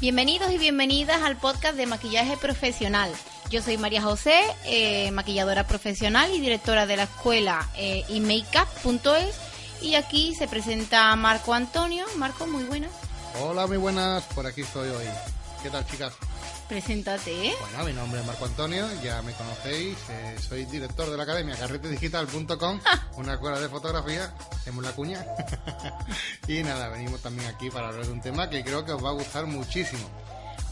[0.00, 3.10] Bienvenidos y bienvenidas al podcast de maquillaje profesional.
[3.50, 8.04] Yo soy María José, eh, maquilladora profesional y directora de la escuela eh,
[9.82, 12.06] y aquí se presenta Marco Antonio.
[12.16, 12.92] Marco, muy buenas.
[13.40, 15.06] Hola, muy buenas, por aquí estoy hoy.
[15.64, 16.12] ¿Qué tal, chicas?
[16.68, 17.54] Preséntate.
[17.58, 21.56] Bueno, mi nombre es Marco Antonio, ya me conocéis, eh, soy director de la academia
[21.56, 22.80] carretedigital.com,
[23.16, 25.24] una escuela de fotografía, hacemos la cuña.
[26.48, 29.08] y nada, venimos también aquí para hablar de un tema que creo que os va
[29.08, 30.06] a gustar muchísimo.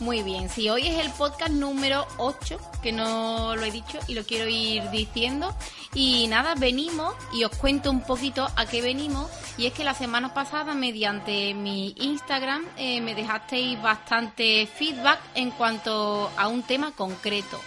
[0.02, 4.14] Muy bien, si hoy es el podcast número 8, que no lo he dicho y
[4.14, 5.56] lo quiero ir diciendo.
[5.94, 9.30] Y nada, venimos y os cuento un poquito a qué venimos.
[9.56, 15.52] Y es que la semana pasada, mediante mi Instagram, eh, me dejasteis bastante feedback en
[15.52, 17.60] cuanto a un tema concreto.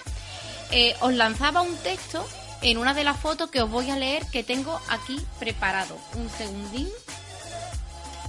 [0.72, 2.28] Eh, os lanzaba un texto
[2.62, 5.98] en una de las fotos que os voy a leer que tengo aquí preparado.
[6.16, 6.90] Un segundín.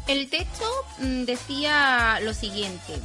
[0.06, 0.64] El texto
[0.98, 3.00] mm, decía lo siguiente.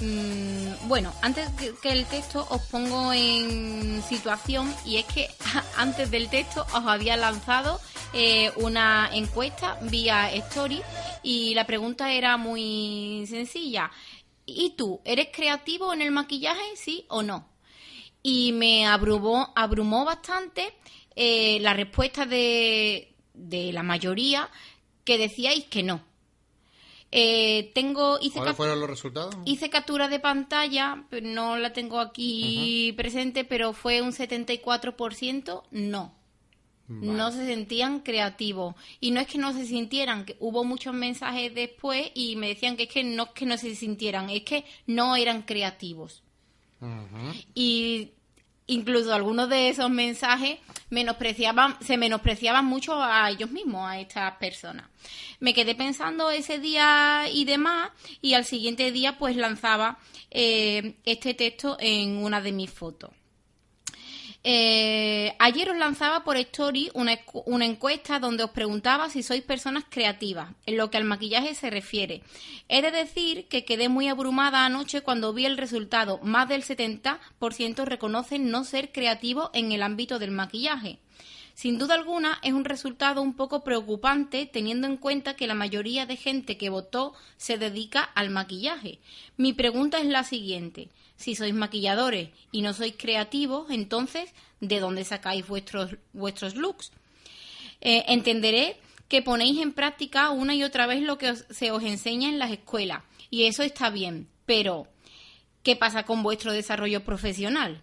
[0.00, 1.48] Mm, bueno, antes
[1.80, 5.28] que el texto os pongo en situación y es que
[5.76, 7.80] antes del texto os había lanzado
[8.12, 10.82] eh, una encuesta vía Story
[11.22, 13.90] y la pregunta era muy sencilla.
[14.44, 17.48] ¿Y tú, eres creativo en el maquillaje, sí o no?
[18.22, 20.74] Y me abrumó, abrumó bastante
[21.16, 24.50] eh, la respuesta de, de la mayoría
[25.04, 26.02] que decíais que no
[27.18, 29.34] eh, tengo, hice ¿Cuáles fueron los resultados?
[29.46, 36.14] Hice captura de pantalla, no la tengo aquí presente, pero fue un 74% no.
[36.88, 38.74] No se sentían creativos.
[39.00, 42.76] Y no es que no se sintieran, que hubo muchos mensajes después y me decían
[42.76, 46.22] que es que no es que no se sintieran, es que no eran creativos.
[47.54, 48.10] Y
[48.66, 50.58] incluso algunos de esos mensajes
[50.90, 54.86] menospreciaban, se menospreciaban mucho a ellos mismos, a estas personas.
[55.40, 57.90] Me quedé pensando ese día y demás,
[58.22, 59.98] y al siguiente día pues lanzaba
[60.30, 63.10] eh, este texto en una de mis fotos.
[64.48, 67.18] Eh, ayer os lanzaba por Story una,
[67.64, 72.22] encuesta donde os preguntaba si sois personas creativas, en lo que al maquillaje se refiere.
[72.68, 76.20] He de decir que quedé muy abrumada anoche cuando vi el resultado.
[76.22, 77.18] Más del 70%
[77.86, 81.00] reconocen no ser creativos en el ámbito del maquillaje.
[81.54, 86.06] Sin duda alguna es un resultado un poco preocupante teniendo en cuenta que la mayoría
[86.06, 89.00] de gente que votó se dedica al maquillaje.
[89.36, 90.88] Mi pregunta es la siguiente.
[91.16, 96.92] Si sois maquilladores y no sois creativos, entonces, ¿de dónde sacáis vuestros, vuestros looks?
[97.80, 98.76] Eh, entenderé
[99.08, 102.50] que ponéis en práctica una y otra vez lo que se os enseña en las
[102.50, 104.86] escuelas, y eso está bien, pero
[105.62, 107.82] ¿qué pasa con vuestro desarrollo profesional?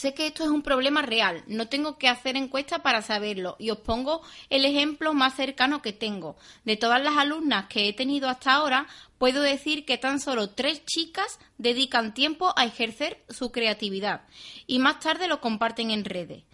[0.00, 3.68] Sé que esto es un problema real, no tengo que hacer encuesta para saberlo y
[3.68, 6.38] os pongo el ejemplo más cercano que tengo.
[6.64, 8.86] De todas las alumnas que he tenido hasta ahora,
[9.18, 14.22] puedo decir que tan solo tres chicas dedican tiempo a ejercer su creatividad
[14.66, 16.44] y más tarde lo comparten en redes.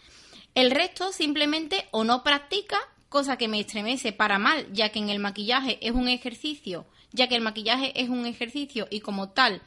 [0.57, 2.79] El resto simplemente o no practica,
[3.09, 7.29] cosa que me estremece para mal, ya que en el maquillaje es un ejercicio ya
[7.29, 9.63] que el maquillaje es un ejercicio y como tal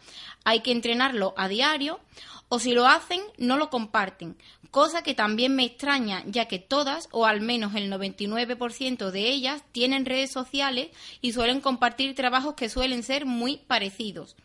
[0.45, 1.99] hay que entrenarlo a diario,
[2.49, 4.35] o si lo hacen, no lo comparten,
[4.71, 9.63] cosa que también me extraña, ya que todas, o al menos el 99% de ellas,
[9.71, 10.89] tienen redes sociales
[11.21, 14.35] y suelen compartir trabajos que suelen ser muy parecidos.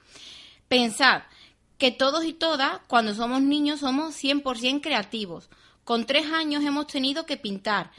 [0.69, 1.23] Pensad
[1.79, 5.49] que todos y todas, cuando somos niños, somos 100% creativos.
[5.85, 7.91] Con tres años hemos tenido que pintar,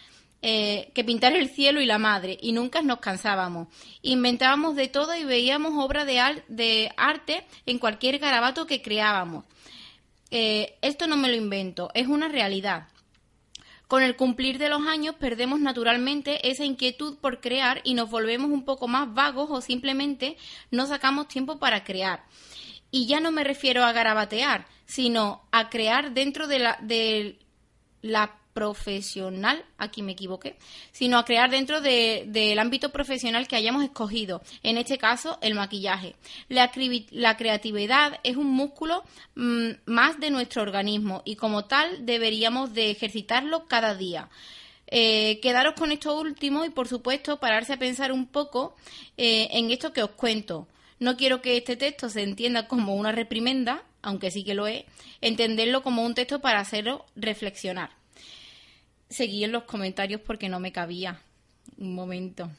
[0.41, 3.67] eh, que pintar el cielo y la madre, y nunca nos cansábamos.
[4.01, 9.45] Inventábamos de todo y veíamos obras de, de arte en cualquier garabato que creábamos.
[10.31, 12.87] Eh, esto no me lo invento, es una realidad.
[13.87, 18.49] Con el cumplir de los años perdemos naturalmente esa inquietud por crear y nos volvemos
[18.49, 20.37] un poco más vagos o simplemente
[20.71, 22.25] no sacamos tiempo para crear.
[22.89, 27.39] Y ya no me refiero a garabatear, sino a crear dentro de la, de
[28.01, 30.55] la profesional, aquí me equivoqué,
[30.93, 36.15] sino a crear dentro del ámbito profesional que hayamos escogido, en este caso el maquillaje.
[36.47, 36.71] La,
[37.35, 39.03] creatividad es un músculo
[39.35, 44.29] mm, más de nuestro organismo y como tal deberíamos de ejercitarlo cada día.
[44.87, 48.77] Eh, quedaros con esto último y por supuesto pararse a pensar un poco
[49.17, 50.65] eh, en esto que os cuento.
[50.97, 54.85] No quiero que este texto se entienda como una reprimenda, aunque sí que lo es,
[55.19, 58.04] entenderlo como un texto para hacerlo reflexionar
[59.09, 61.21] seguí en los comentarios porque no me cabía.
[61.77, 62.49] Un momento.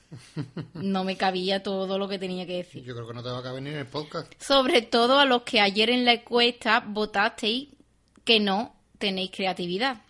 [0.75, 2.85] No me cabía todo lo que tenía que decir.
[2.85, 4.33] Yo creo que no te va a caber ni en el podcast.
[4.43, 7.69] Sobre todo a los que ayer en la encuesta votasteis
[8.25, 10.03] que no tenéis creatividad.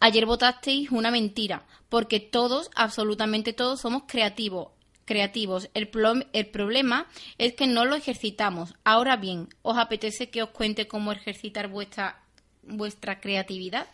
[0.00, 4.68] Ayer votasteis una mentira, porque todos, absolutamente todos, somos creativos.
[5.04, 5.68] Creativos.
[5.74, 5.90] El,
[6.32, 7.06] el problema
[7.38, 8.74] es que no lo ejercitamos.
[8.84, 12.22] Ahora bien, ¿os apetece que os cuente cómo ejercitar vuestra,
[12.62, 13.86] vuestra creatividad?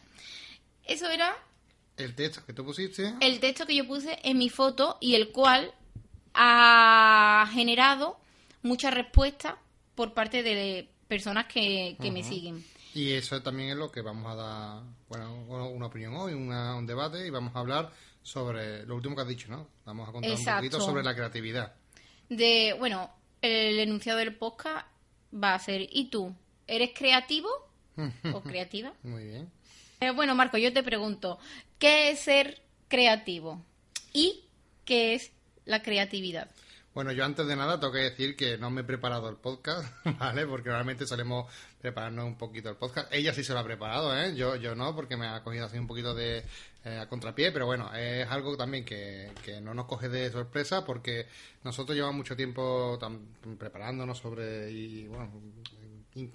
[0.84, 1.36] Eso era
[1.98, 3.14] el texto que tú pusiste.
[3.20, 5.72] El texto que yo puse en mi foto y el cual
[6.34, 8.18] ha generado
[8.62, 9.54] muchas respuestas
[9.94, 12.64] por parte de personas que, me siguen.
[12.94, 17.26] Y eso también es lo que vamos a dar, bueno, una opinión hoy, un debate
[17.26, 17.92] y vamos a hablar
[18.22, 19.66] sobre lo último que has dicho, ¿no?
[19.84, 21.74] Vamos a contar un poquito sobre la creatividad.
[22.28, 23.10] De, bueno,
[23.40, 24.86] el enunciado del podcast
[25.32, 26.34] va a ser, ¿y tú?
[26.66, 27.48] ¿Eres creativo
[28.32, 28.92] o creativa?
[29.02, 29.57] Muy bien.
[30.00, 31.38] Eh, bueno, Marco, yo te pregunto,
[31.78, 33.64] ¿qué es ser creativo?
[34.12, 34.44] ¿Y
[34.84, 35.32] qué es
[35.64, 36.48] la creatividad?
[36.94, 39.86] Bueno, yo antes de nada tengo que decir que no me he preparado el podcast,
[40.18, 40.46] ¿vale?
[40.46, 43.12] Porque realmente solemos prepararnos un poquito el podcast.
[43.12, 44.34] Ella sí se lo ha preparado, ¿eh?
[44.34, 46.44] Yo, yo no, porque me ha cogido así un poquito de
[46.84, 50.84] eh, a contrapié, pero bueno, es algo también que, que, no nos coge de sorpresa
[50.84, 51.26] porque
[51.64, 52.98] nosotros llevamos mucho tiempo
[53.58, 55.30] preparándonos sobre y bueno,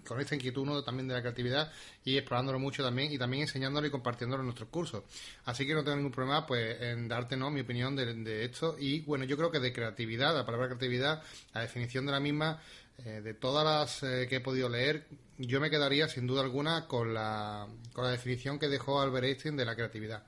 [0.07, 1.71] con esta inquietud también de la creatividad
[2.05, 5.03] y explorándolo mucho también y también enseñándolo y compartiéndolo en nuestros cursos.
[5.45, 7.49] Así que no tengo ningún problema pues en darte ¿no?
[7.49, 11.23] mi opinión de, esto y bueno, yo creo que de creatividad, la palabra creatividad,
[11.53, 12.61] la definición de la misma,
[13.05, 16.87] eh, de todas las eh, que he podido leer, yo me quedaría sin duda alguna
[16.87, 20.23] con la, con la definición que dejó Albert Einstein de la creatividad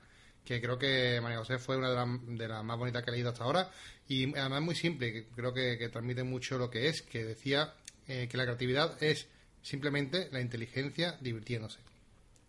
[0.46, 3.42] que creo que María José fue una de las, más bonitas que he leído hasta
[3.42, 3.68] ahora
[4.08, 7.74] y además muy simple, que creo que, transmite mucho lo que es, que decía
[8.06, 9.26] eh, que la creatividad es
[9.66, 11.80] simplemente la inteligencia divirtiéndose.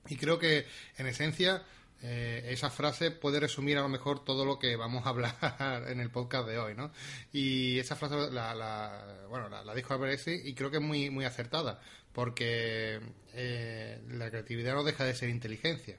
[0.08, 0.68] Y creo que,
[0.98, 1.64] en esencia,
[2.04, 5.36] eh, esa frase puede resumir a lo mejor todo lo que vamos a hablar
[5.88, 6.92] en el podcast de hoy, ¿no?
[7.34, 11.82] Y esa frase la, bueno, la, dijo Albert y creo que es muy, muy acertada,
[12.14, 13.02] porque
[13.34, 15.98] eh, la creatividad no deja de ser inteligencia,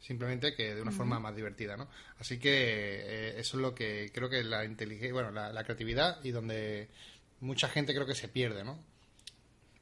[0.00, 1.88] simplemente que de una forma más divertida, ¿no?
[2.18, 6.24] Así que eh, eso es lo que creo que la inteligencia, bueno, la, la creatividad
[6.24, 6.88] y donde
[7.40, 8.93] mucha gente creo que se pierde, ¿no?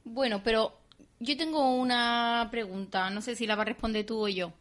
[0.05, 0.79] Bueno, pero
[1.21, 4.53] yo tengo una pregunta, no sé si la va a responder tú o yo.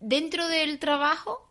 [0.00, 1.48] Dentro del trabajo,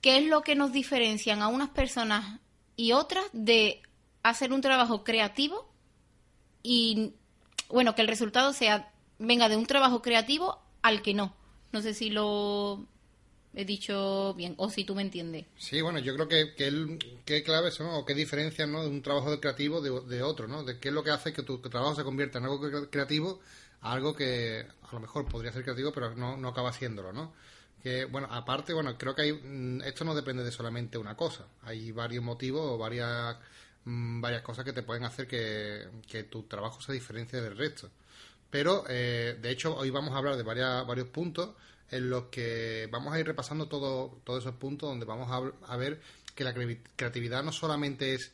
[0.00, 2.40] ¿qué es lo que nos diferencian a unas personas
[2.76, 3.82] y otras de
[4.22, 5.68] hacer un trabajo creativo
[6.62, 7.12] y,
[7.68, 11.34] bueno, que el resultado sea, venga de un trabajo creativo al que no?
[11.72, 12.86] No sé si lo
[13.54, 15.46] he dicho bien, o si tú me entiendes.
[15.58, 18.82] Sí, bueno, yo creo que, que, qué claves son o qué diferencias ¿no?
[18.82, 20.64] de un trabajo creativo de, otro, ¿no?
[20.64, 22.60] De qué es lo que hace que tu, trabajo se convierta en algo
[22.90, 23.40] creativo
[23.82, 27.32] a algo que a lo mejor podría ser creativo, pero no, no acaba siéndolo, ¿no?
[27.82, 31.46] Que, bueno, aparte, bueno, creo que hay, mm, esto no depende de solamente una cosa.
[31.62, 33.36] Hay varios motivos o varias,
[33.84, 37.90] mm, varias cosas que te pueden hacer que, que tu trabajo se diferencie del resto.
[38.50, 41.50] Pero, eh, de hecho, hoy vamos a hablar de varias, varios puntos
[41.90, 46.00] en los que vamos a ir repasando todo, todos esos puntos donde vamos a, ver
[46.34, 48.32] que la creatividad no solamente es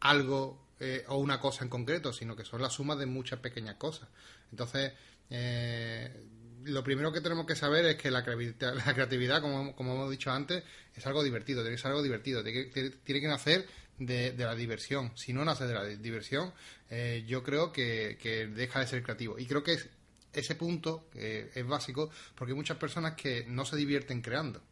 [0.00, 3.76] algo eh, o una cosa en concreto, sino que son la suma de muchas pequeñas
[3.76, 4.08] cosas.
[4.50, 4.92] Entonces,
[5.30, 6.10] eh,
[6.64, 8.20] lo primero que tenemos que saber es que la,
[8.60, 10.62] la creatividad, como, como, hemos dicho antes,
[10.94, 13.66] es algo divertido, tiene que ser algo divertido, tiene que, tiene que nacer
[13.98, 15.12] de, de, la diversión.
[15.14, 16.52] Si no nace de la diversión,
[16.90, 19.38] eh, yo creo que, que, deja de ser creativo.
[19.38, 19.88] Y creo que es
[20.40, 24.62] ese punto es básico porque hay muchas personas que no se divierten creando.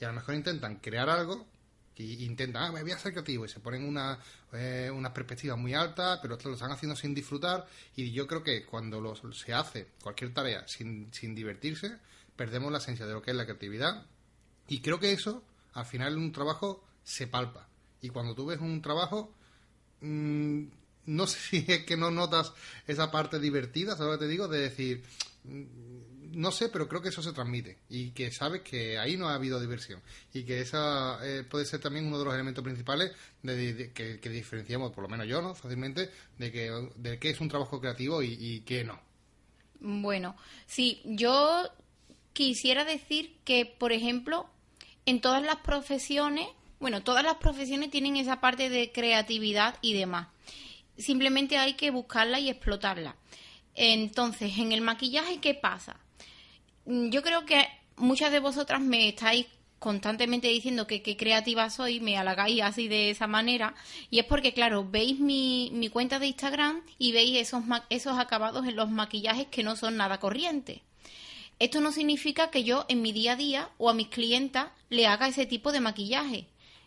[0.00, 1.46] Y a lo mejor intentan crear algo
[1.96, 4.18] y intentan, ah, me voy a ser creativo y se ponen una,
[4.52, 7.66] eh, unas perspectivas muy altas, pero lo están haciendo sin disfrutar.
[7.94, 11.98] Y yo creo que cuando se hace cualquier tarea sin, sin divertirse,
[12.34, 14.06] perdemos la esencia de lo que es la creatividad.
[14.68, 17.68] Y creo que eso al final en un trabajo se palpa.
[18.00, 19.34] Y cuando tú ves un trabajo
[20.00, 20.64] mmm,
[21.06, 22.52] no sé si es que no notas
[22.86, 24.48] esa parte divertida, ¿sabes lo que te digo?
[24.48, 25.02] De decir,
[25.44, 29.34] no sé, pero creo que eso se transmite y que sabes que ahí no ha
[29.34, 30.00] habido diversión
[30.32, 34.92] y que esa eh, puede ser también uno de los elementos principales de, que, diferenciamos,
[34.92, 35.54] por lo menos yo, ¿no?
[35.54, 39.00] Fácilmente, de que de es un trabajo creativo y, y qué no.
[39.80, 41.68] Bueno, sí, yo
[42.32, 44.48] quisiera decir que, por ejemplo,
[45.06, 46.46] en todas las profesiones,
[46.78, 50.28] bueno, todas las profesiones tienen esa parte de creatividad y demás
[50.96, 53.16] simplemente hay que buscarla y explotarla.
[53.74, 55.96] Entonces, en el maquillaje, ¿qué pasa?
[56.84, 59.46] Mm, yo creo que muchas de vosotras me estáis
[59.78, 63.74] constantemente diciendo que qué creativa soy, me halagáis así de esa manera,
[64.10, 68.66] y es porque, claro, veis mi, mi cuenta de Instagram y veis esos, esos acabados
[68.66, 70.80] en los maquillajes que no son nada corrientes.
[71.58, 75.06] Esto no significa que yo en mi día a día o a mis clientas le
[75.06, 76.46] haga ese tipo de maquillaje.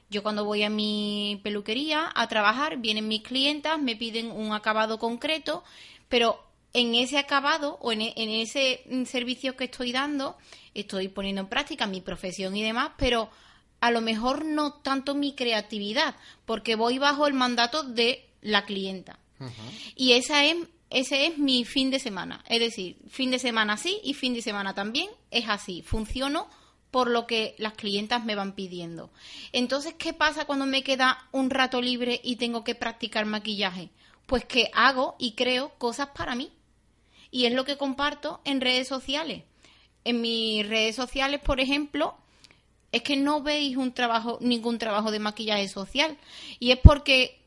[0.09, 4.99] Yo cuando voy a mi peluquería a trabajar, vienen mis clientas, me piden un acabado
[4.99, 5.63] concreto,
[6.09, 6.43] pero
[6.73, 10.37] en ese acabado o en, e, en ese servicio que estoy dando,
[10.73, 13.29] estoy poniendo en práctica mi profesión y demás, pero
[13.79, 19.19] a lo mejor no tanto mi creatividad, porque voy bajo el mandato de la clienta.
[19.95, 20.55] Y esa es,
[20.89, 22.43] ese es mi fin de semana.
[22.47, 25.81] Es decir, fin de semana sí y fin de semana también es así.
[25.81, 26.47] Funciono
[26.95, 29.11] por lo que las clientas me van pidiendo.
[29.51, 33.89] Entonces, ¿qué pasa cuando me queda un rato libre y tengo que practicar maquillaje?
[34.27, 36.53] Pues que hago y creo cosas para mí.
[37.31, 39.43] Y es lo que comparto en redes sociales.
[40.05, 42.15] En mis redes sociales, por ejemplo,
[42.93, 46.17] es que no veis un trabajo, ningún trabajo de maquillaje social.
[46.59, 47.41] Y es porque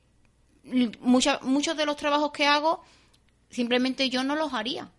[1.00, 2.84] muchos de los trabajos que hago,
[3.48, 4.90] simplemente yo no los haría.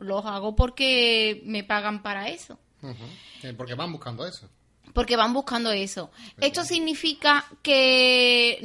[0.00, 2.58] Los hago porque me pagan para eso.
[3.42, 4.48] Eh, porque van buscando eso.
[4.94, 6.10] Porque van buscando eso.
[6.40, 8.58] Esto significa que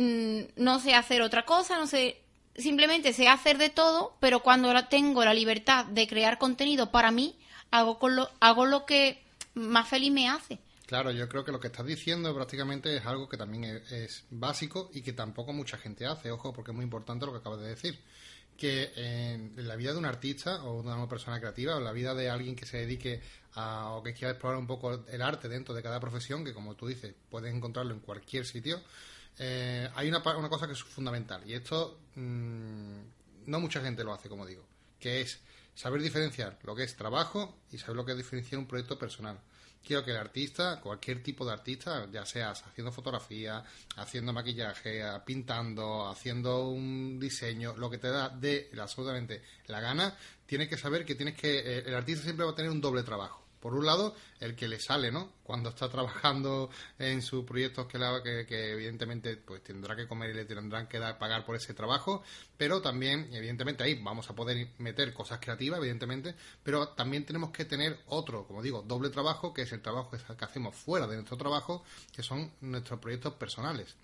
[0.58, 2.22] mm, no sé hacer otra cosa, no sé,
[2.56, 7.38] simplemente sé hacer de todo, pero cuando tengo la libertad de crear contenido para mí,
[7.72, 9.24] hago, con lo, hago lo que
[9.56, 10.60] más feliz me hace.
[10.86, 14.92] Claro, yo creo que lo que estás diciendo prácticamente es algo que también es, básico
[14.94, 17.70] y que tampoco mucha gente hace, ojo, porque es muy importante lo que acabas de
[17.70, 18.00] decir.
[18.58, 21.92] Que en la vida de un artista o de una persona creativa o en la
[21.92, 23.22] vida de alguien que se dedique
[23.56, 26.76] a, o que quiera explorar un poco el arte dentro de cada profesión, que como
[26.76, 28.82] tú dices, puedes encontrarlo en cualquier sitio,
[29.40, 33.00] eh, hay una, una, cosa que es fundamental y esto mmm,
[33.48, 34.64] no mucha gente lo hace, como digo,
[35.00, 35.40] que es
[35.76, 39.40] saber diferenciar lo que es trabajo y saber lo que es diferenciar un proyecto personal
[39.86, 43.64] quiero que el artista, cualquier tipo de artista, ya seas haciendo fotografía,
[43.98, 50.70] haciendo maquillaje, pintando, haciendo un diseño, lo que te da de absolutamente la gana, tienes
[50.70, 53.43] que saber que tienes que eh, el artista siempre va a tener un doble trabajo
[53.64, 55.36] por un lado, el que le sale, ¿no?
[55.42, 60.86] Cuando está trabajando en sus proyectos que, evidentemente pues tendrá que comer y le tendrán
[60.88, 62.24] que dar, pagar por ese trabajo,
[62.58, 67.64] pero también, evidentemente, ahí vamos a poder meter cosas creativas, evidentemente, pero también tenemos que
[67.64, 71.38] tener otro, como digo, doble trabajo, que es el trabajo que hacemos fuera de nuestro
[71.38, 73.96] trabajo, que son nuestros proyectos personales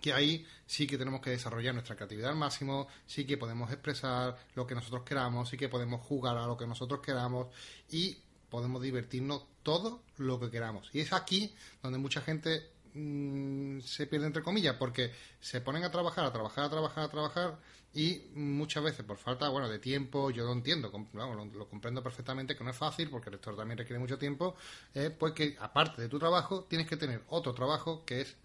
[0.00, 4.36] que ahí sí que tenemos que desarrollar nuestra creatividad al máximo, sí que podemos expresar
[4.54, 7.48] lo que nosotros queramos, sí que podemos jugar a lo que nosotros queramos
[7.90, 8.16] y
[8.50, 10.90] podemos divertirnos todo lo que queramos.
[10.92, 15.90] Y es aquí donde mucha gente mm, se pierde entre comillas, porque se ponen a
[15.90, 17.58] trabajar, a trabajar, a trabajar, a trabajar,
[17.94, 22.64] y muchas veces por falta bueno de tiempo, yo lo entiendo, lo, comprendo perfectamente que
[22.64, 24.56] no es fácil, porque el rector también requiere mucho tiempo,
[24.94, 28.36] eh, pues que aparte de tu trabajo, tienes que tener otro trabajo que es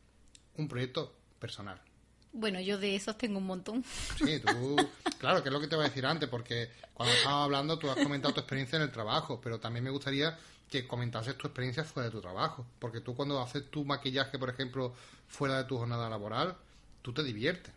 [0.57, 1.81] un proyecto personal.
[2.33, 3.83] Bueno, yo de esos tengo un montón.
[4.17, 4.75] Sí, tú,
[5.19, 7.89] claro, que es lo que te voy a decir antes, porque cuando estábamos hablando tú
[7.89, 10.37] has comentado tu experiencia en el trabajo, pero también me gustaría
[10.69, 14.49] que comentases tu experiencia fuera de tu trabajo, porque tú cuando haces tu maquillaje, por
[14.49, 14.95] ejemplo,
[15.27, 16.55] fuera de tu jornada laboral,
[17.03, 17.71] tú te diviertes.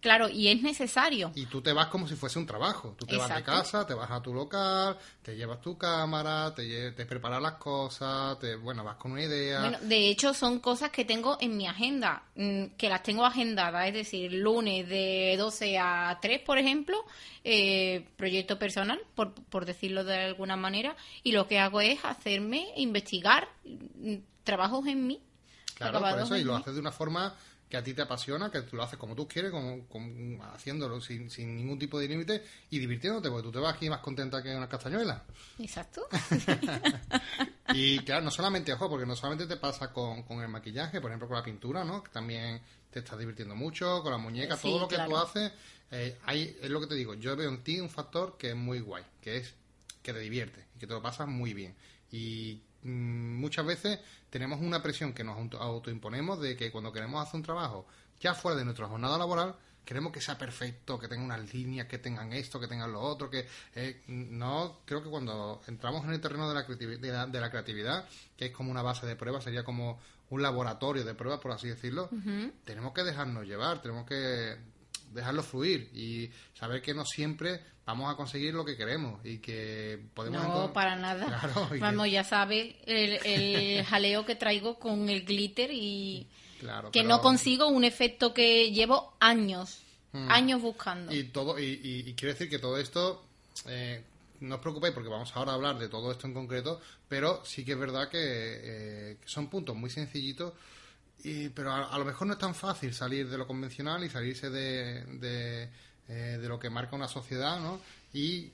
[0.00, 1.32] Claro, y es necesario.
[1.34, 2.94] Y tú te vas como si fuese un trabajo.
[2.98, 6.92] Tú te vas de casa, te vas a tu local, te llevas tu cámara, te,
[6.92, 9.60] te preparas las cosas, te, bueno, vas con una idea.
[9.60, 13.88] Bueno, de hecho, son cosas que tengo en mi agenda, mm, que las tengo agendadas,
[13.88, 16.96] es decir, lunes de 12 a 3, por ejemplo,
[17.42, 22.68] eh, proyecto personal, por, por decirlo de alguna manera, y lo que hago es hacerme,
[22.76, 25.20] investigar mm, trabajos en mí.
[25.74, 27.34] Claro, por eso, y lo haces de una forma
[27.68, 31.30] que a ti te apasiona, que tú lo haces como tú quieres, como, haciéndolo sin,
[31.30, 34.54] sin, ningún tipo de límite y divirtiéndote, porque tú te vas aquí más contenta que
[34.54, 35.24] una castañuela.
[35.58, 36.06] Exacto.
[37.74, 41.10] y claro, no solamente, ojo, porque no solamente te pasa con, con, el maquillaje, por
[41.10, 42.02] ejemplo, con la pintura, ¿no?
[42.02, 45.52] Que también te estás divirtiendo mucho, con la muñeca, todo lo que tú haces,
[45.90, 48.56] eh, hay, es lo que te digo, yo veo en ti un factor que es
[48.56, 49.54] muy guay, que es
[50.02, 51.74] que te diviertes y que te lo pasas muy bien.
[52.12, 53.98] Y muchas veces
[54.30, 57.86] tenemos una presión que nos autoimponemos de que cuando queremos hacer un trabajo
[58.20, 61.98] ya fuera de nuestra jornada laboral, queremos que sea perfecto, que tenga unas líneas, que
[61.98, 66.20] tengan esto, que tengan lo otro, que eh, no, creo que cuando entramos en el
[66.20, 69.64] terreno de la, creatividad, de la, creatividad, que es como una base de pruebas, sería
[69.64, 70.00] como
[70.30, 72.10] un laboratorio de pruebas, por así decirlo,
[72.64, 74.56] tenemos que dejarnos llevar, tenemos que
[75.12, 79.98] dejarlo fluir y saber que no siempre vamos a conseguir lo que queremos y que
[80.14, 80.42] podemos...
[80.42, 81.40] No, para nada.
[81.78, 86.26] Vamos, ya sabes el, jaleo que traigo con el glitter y
[86.92, 89.82] que no consigo un efecto que llevo años,
[90.12, 90.30] hmm.
[90.30, 91.14] años buscando.
[91.14, 93.24] Y, todo y, y, quiero decir que todo esto...
[93.66, 94.02] Eh,
[94.40, 97.64] no os preocupéis porque vamos ahora a hablar de todo esto en concreto, pero sí
[97.64, 100.52] que es verdad que, eh, son puntos muy sencillitos
[101.26, 104.48] y, pero a, lo mejor no es tan fácil salir de lo convencional y salirse
[104.48, 105.68] de,
[106.08, 107.80] eh, de lo que marca una sociedad, ¿no?
[108.12, 108.52] Y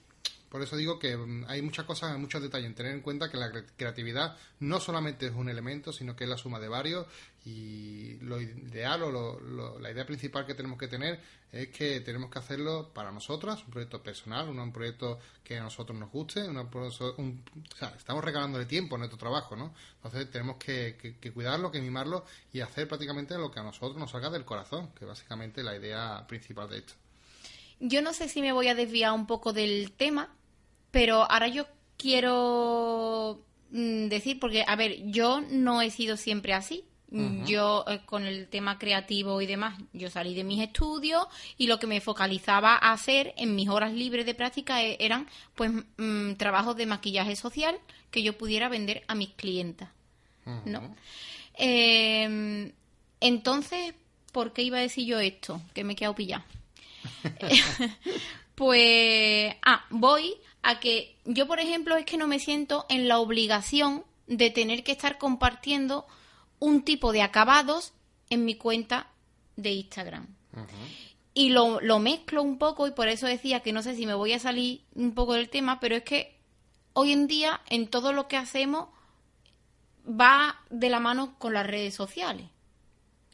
[0.53, 3.39] por eso digo que mm, hay muchas cosas, muchos detalles en tener en cuenta que
[3.39, 7.07] la creatividad no solamente es un elemento, sino que es la suma de varios
[7.47, 11.19] y lo ideal o la idea principal que tenemos que tener
[11.51, 15.99] es que tenemos que hacerlo para nosotras, un proyecto personal, un, proyecto que a nosotros
[15.99, 17.43] nos guste, un,
[17.97, 19.73] estamos regalándole tiempo a nuestro trabajo, ¿no?
[19.97, 24.11] Entonces tenemos que, que, cuidarlo, que mimarlo y hacer prácticamente lo que a nosotros nos
[24.11, 26.93] salga del corazón, que básicamente la idea principal de esto.
[27.81, 30.29] Yo no sé si me voy a desviar un poco del tema,
[30.93, 36.85] pero ahora yo quiero mm, decir, porque, a ver, yo no he sido siempre así.
[37.45, 41.27] Yo, eh, con el tema creativo y demás, yo salí de mis estudios
[41.59, 45.29] y lo que me focalizaba a hacer en mis horas libres de práctica e, eran,
[45.55, 47.79] pues, mm, trabajos de maquillaje social
[48.11, 49.91] que yo pudiera vender a mis clientas,
[50.65, 50.97] ¿no?
[51.53, 52.73] Em,
[53.21, 53.93] entonces,
[54.33, 55.61] ¿por qué iba a decir yo esto?
[55.75, 56.45] Que me he quedado pillado.
[58.55, 63.19] pues, ah, voy a que yo, por ejemplo, es que no me siento en la
[63.19, 66.07] obligación de tener que estar compartiendo
[66.59, 67.93] un tipo de acabados
[68.31, 69.09] en mi cuenta
[69.57, 70.27] de Instagram.
[71.35, 74.15] Y lo, lo mezclo un poco y por eso decía que no sé si me
[74.15, 76.39] voy a salir un poco del tema, pero es que
[76.93, 78.89] hoy en día en todo lo que hacemos
[80.09, 82.47] va de la mano con las redes sociales.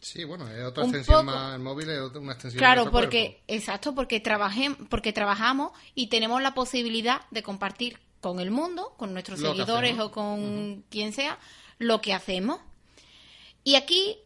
[0.00, 4.22] Sí, bueno, es otra extensión más el móvil, es una extensión Claro, porque exacto, porque
[4.88, 10.10] porque trabajamos y tenemos la posibilidad de compartir con el mundo, con nuestros seguidores o
[10.10, 11.38] con quien sea,
[11.78, 12.60] lo que hacemos.
[13.64, 14.16] Y aquí,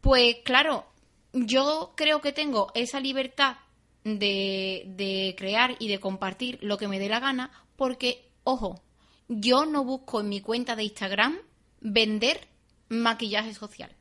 [0.00, 0.86] pues claro,
[1.32, 3.58] yo creo que tengo esa libertad
[4.04, 8.82] de, de crear y de compartir lo que me dé la gana, porque, ojo,
[9.28, 11.38] yo no busco en mi cuenta de Instagram
[11.80, 12.48] vender
[12.88, 13.94] maquillaje social.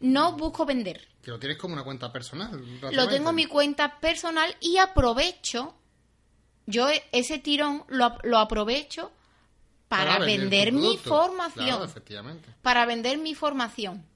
[0.00, 1.08] No busco vender.
[1.22, 2.62] Que lo tienes como una cuenta personal.
[2.92, 5.74] Lo tengo en mi cuenta personal y aprovecho,
[6.66, 9.12] yo ese tirón lo, lo aprovecho
[9.90, 11.82] para, vender, mi formación.
[11.82, 12.48] efectivamente.
[12.62, 14.06] Para vender mi formación.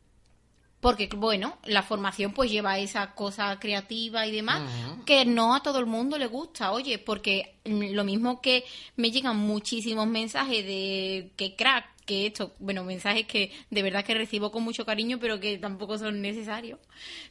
[0.79, 4.71] Porque, bueno, la formación pues lleva esa cosa creativa y demás
[5.05, 6.71] que no a todo el mundo le gusta.
[6.71, 8.65] Oye, porque lo mismo que
[8.97, 14.15] me llegan muchísimos mensajes de que crack, que esto, bueno, mensajes que de verdad que
[14.15, 16.79] recibo con mucho cariño, pero que tampoco son necesarios.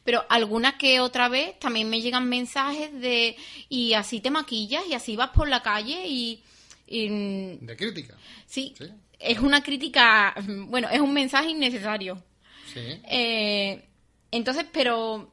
[0.04, 3.36] Pero algunas que otra vez también me llegan mensajes de
[3.68, 6.42] y así te maquillas y así vas por la calle y...
[6.86, 8.16] de crítica.
[8.46, 8.74] Sí,
[9.18, 10.34] es una crítica,
[10.68, 12.22] bueno, es un mensaje innecesario.
[12.72, 12.80] Sí.
[13.08, 13.84] Eh,
[14.30, 15.32] entonces, pero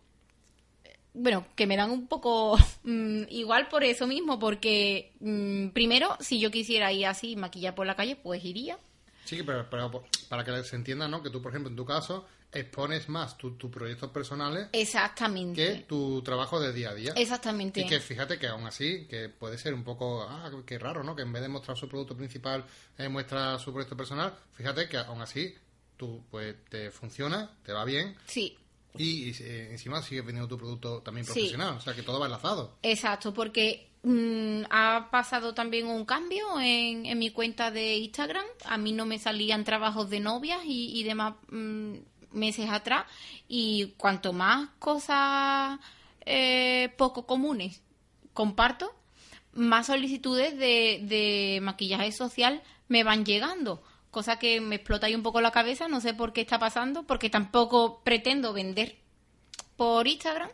[1.13, 6.39] bueno, que me dan un poco mm, igual por eso mismo, porque mm, primero, si
[6.39, 8.77] yo quisiera ir así, maquillar por la calle, pues iría.
[9.31, 9.65] Sí, pero,
[10.27, 11.23] para que se entienda, ¿no?
[11.23, 15.65] Que tú, por ejemplo, en tu caso, expones más tus proyectos personales Exactamente.
[15.65, 17.13] que tu trabajo de día a día.
[17.15, 17.79] Exactamente.
[17.79, 21.15] Y que fíjate que aún así, que puede ser un poco, ah, qué raro, ¿no?
[21.15, 22.65] Que en vez de mostrar su producto principal,
[22.97, 24.33] eh, muestra su proyecto personal.
[24.51, 25.55] Fíjate que aún así,
[25.95, 28.17] tú, pues, te funciona, te va bien.
[28.25, 28.57] Sí.
[28.97, 32.79] Y, eh, encima sigues vendiendo tu producto también profesional, o sea que todo va enlazado.
[32.81, 38.45] Exacto, porque Mm, ha pasado también un cambio en, en, mi cuenta de Instagram.
[38.65, 41.95] A mí no me salían trabajos de novias y, demás mm,
[42.31, 43.05] meses atrás.
[43.47, 45.79] Y cuanto más cosas
[46.25, 47.81] eh, poco comunes
[48.33, 48.93] comparto,
[49.53, 53.83] más solicitudes de, de maquillaje social me van llegando.
[54.11, 55.87] Cosa que me explota ahí un poco la cabeza.
[55.87, 58.97] No sé por qué está pasando, porque tampoco pretendo vender
[59.77, 60.49] por Instagram.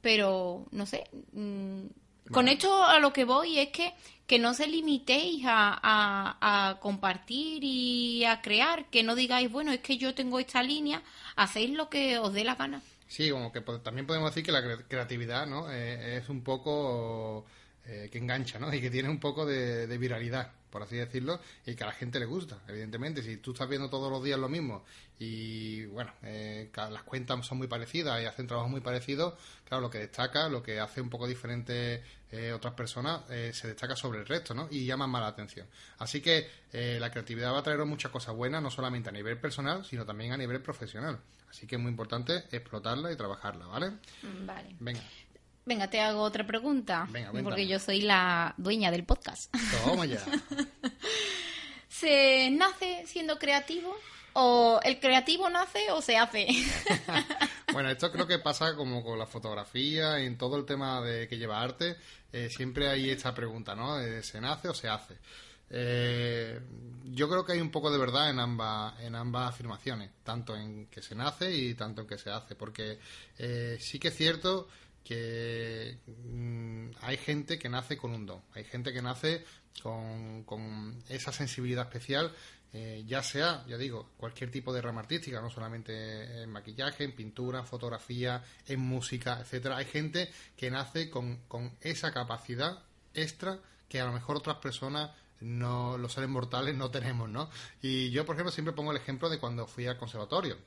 [0.00, 1.04] Pero no sé.
[1.32, 1.86] Mm,
[2.32, 3.94] con esto a lo que voy es que,
[4.26, 9.80] que no se limitéis a, a, compartir y a crear, que no digáis, bueno, es
[9.80, 11.02] que yo tengo esta línea,
[11.36, 12.82] hacéis lo que os dé la gana.
[13.06, 15.70] Sí, como que también podemos decir que la creatividad ¿no?
[15.70, 17.46] Eh, es un poco
[17.86, 18.72] eh, que engancha ¿no?
[18.72, 22.18] y que tiene un poco de viralidad por así decirlo, y que a la gente
[22.18, 23.22] le gusta, evidentemente.
[23.22, 24.84] Si tú estás viendo todos los días lo mismo
[25.18, 29.90] y, bueno, eh, las cuentas son muy parecidas y hacen trabajos muy parecidos, claro, lo
[29.90, 34.20] que destaca, lo que hace un poco diferente eh, otras personas, eh, se destaca sobre
[34.20, 34.68] el resto, ¿no?
[34.70, 35.66] Y llama más la atención.
[35.98, 39.84] Así que la creatividad va a traer muchas cosas buenas, no solamente a nivel personal,
[39.84, 41.18] sino también a nivel profesional.
[41.48, 43.92] Así que es muy importante explotarla y trabajarla, ¿vale?
[44.44, 44.76] Vale.
[44.78, 45.00] Venga.
[45.68, 47.06] Venga, te hago otra pregunta.
[47.44, 49.54] porque yo soy la dueña del podcast.
[49.84, 50.18] Toma ya.
[51.88, 53.94] ¿Se nace siendo creativo?
[54.32, 56.46] ¿O el creativo nace o se hace?
[57.74, 61.36] bueno, esto creo que pasa como con la fotografía en todo el tema de que
[61.36, 61.98] lleva arte.
[62.32, 64.00] Eh, siempre hay esta pregunta, ¿no?
[64.00, 65.18] Eh, ¿Se nace o se hace?
[65.68, 66.60] Eh,
[67.04, 70.86] yo creo que hay un poco de verdad en ambas, en ambas afirmaciones, tanto en
[70.86, 72.98] que se nace y tanto en que se hace, porque
[73.78, 74.66] sí que es cierto
[75.08, 79.42] que mm, hay gente que nace con un don, hay gente que nace
[79.82, 82.30] con, con esa sensibilidad especial,
[82.74, 87.12] eh, ya sea, ya digo, cualquier tipo de rama artística, no solamente en maquillaje, en
[87.12, 89.78] pintura, en fotografía, en música, etcétera.
[89.78, 92.82] Hay gente que nace con, con esa capacidad
[93.14, 97.48] extra que a lo mejor otras personas no los seres mortales no tenemos, ¿no?
[97.80, 100.58] Y yo, por ejemplo, siempre pongo el ejemplo de cuando fui al conservatorio.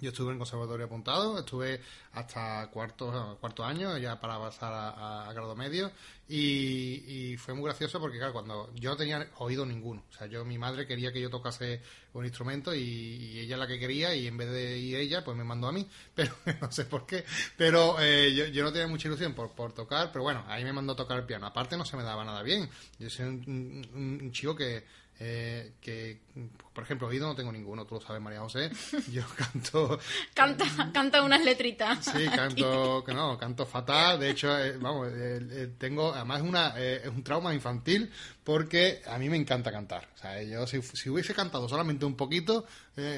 [0.00, 1.80] Yo estuve en conservatorio apuntado, estuve
[2.12, 5.90] hasta cuarto, cuarto año, ya para pasar a, grado medio,
[6.28, 10.44] y, fue muy gracioso porque, claro, cuando yo no tenía oído ninguno, o sea, yo,
[10.44, 11.82] mi madre quería que yo tocase
[12.12, 15.42] un instrumento y, ella la que quería, y en vez de ir ella, pues me
[15.42, 15.84] mandó a mí,
[16.14, 17.24] pero no sé por qué,
[17.56, 20.92] pero eh, yo, no tenía mucha ilusión por, por tocar, pero bueno, ahí me mandó
[20.92, 21.46] a tocar el piano.
[21.46, 24.84] Aparte, no se me daba nada bien, yo soy un chico que
[25.20, 26.20] eh, que,
[26.72, 28.70] por ejemplo, oído no tengo ninguno, tú lo sabes, María José.
[29.12, 29.98] Yo canto.
[30.34, 32.04] canta, canta unas letritas.
[32.18, 34.18] Sí, canto, que no, canto fatal.
[34.20, 38.10] De hecho, eh, vamos, eh, tengo, además, una, es un trauma infantil
[38.48, 40.08] porque a mí me encanta cantar.
[40.14, 40.78] O sea, yo si,
[41.10, 42.64] hubiese cantado solamente un poquito,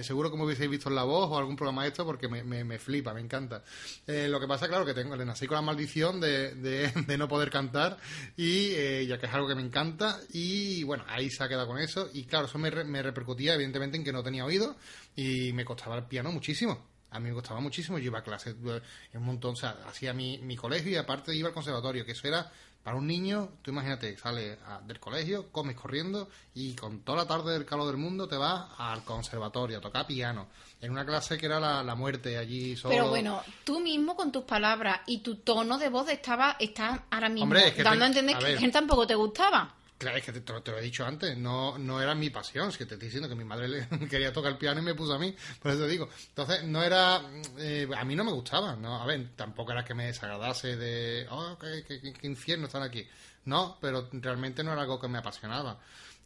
[0.02, 2.78] seguro que me hubieseis visto en La Voz o algún programa de esto porque me,
[2.80, 3.62] flipa, me encanta.
[4.08, 7.48] lo que pasa, claro, que tengo, le nací con la maldición de, de, no poder
[7.48, 7.96] cantar
[8.36, 11.78] y ya que es algo que me encanta y bueno, ahí se ha quedado con
[11.78, 14.74] eso y claro, eso me, repercutía evidentemente en que no tenía oído
[15.14, 16.90] y me costaba el piano muchísimo.
[17.12, 18.80] A mí me costaba muchísimo, yo iba a clases eh,
[19.14, 22.50] un montón, o sea, hacía mi colegio y aparte iba al conservatorio, que eso era
[22.82, 27.52] para un niño, tú imagínate, sales del colegio, comes corriendo y con toda la tarde
[27.52, 30.48] del calor del mundo te vas al conservatorio a tocar piano.
[30.80, 32.94] En una clase que era la, muerte allí solo.
[32.94, 37.28] Pero bueno, tú mismo con tus palabras y tu tono de voz estaba, está ahora
[37.28, 39.74] mismo dando a entender que tampoco te gustaba.
[40.00, 42.86] Claro, es que te, lo he dicho antes, no, no era mi pasión, es que
[42.86, 45.36] te estoy diciendo que mi madre quería tocar el piano y me puso a mí,
[45.60, 46.08] por eso te digo.
[46.28, 47.20] Entonces, no era,
[47.58, 51.26] eh, a mí no me gustaba, no, a ver, tampoco era que me desagradase de,
[51.28, 53.06] oh, qué, infierno están aquí.
[53.44, 55.78] No, pero realmente no era algo que me apasionaba.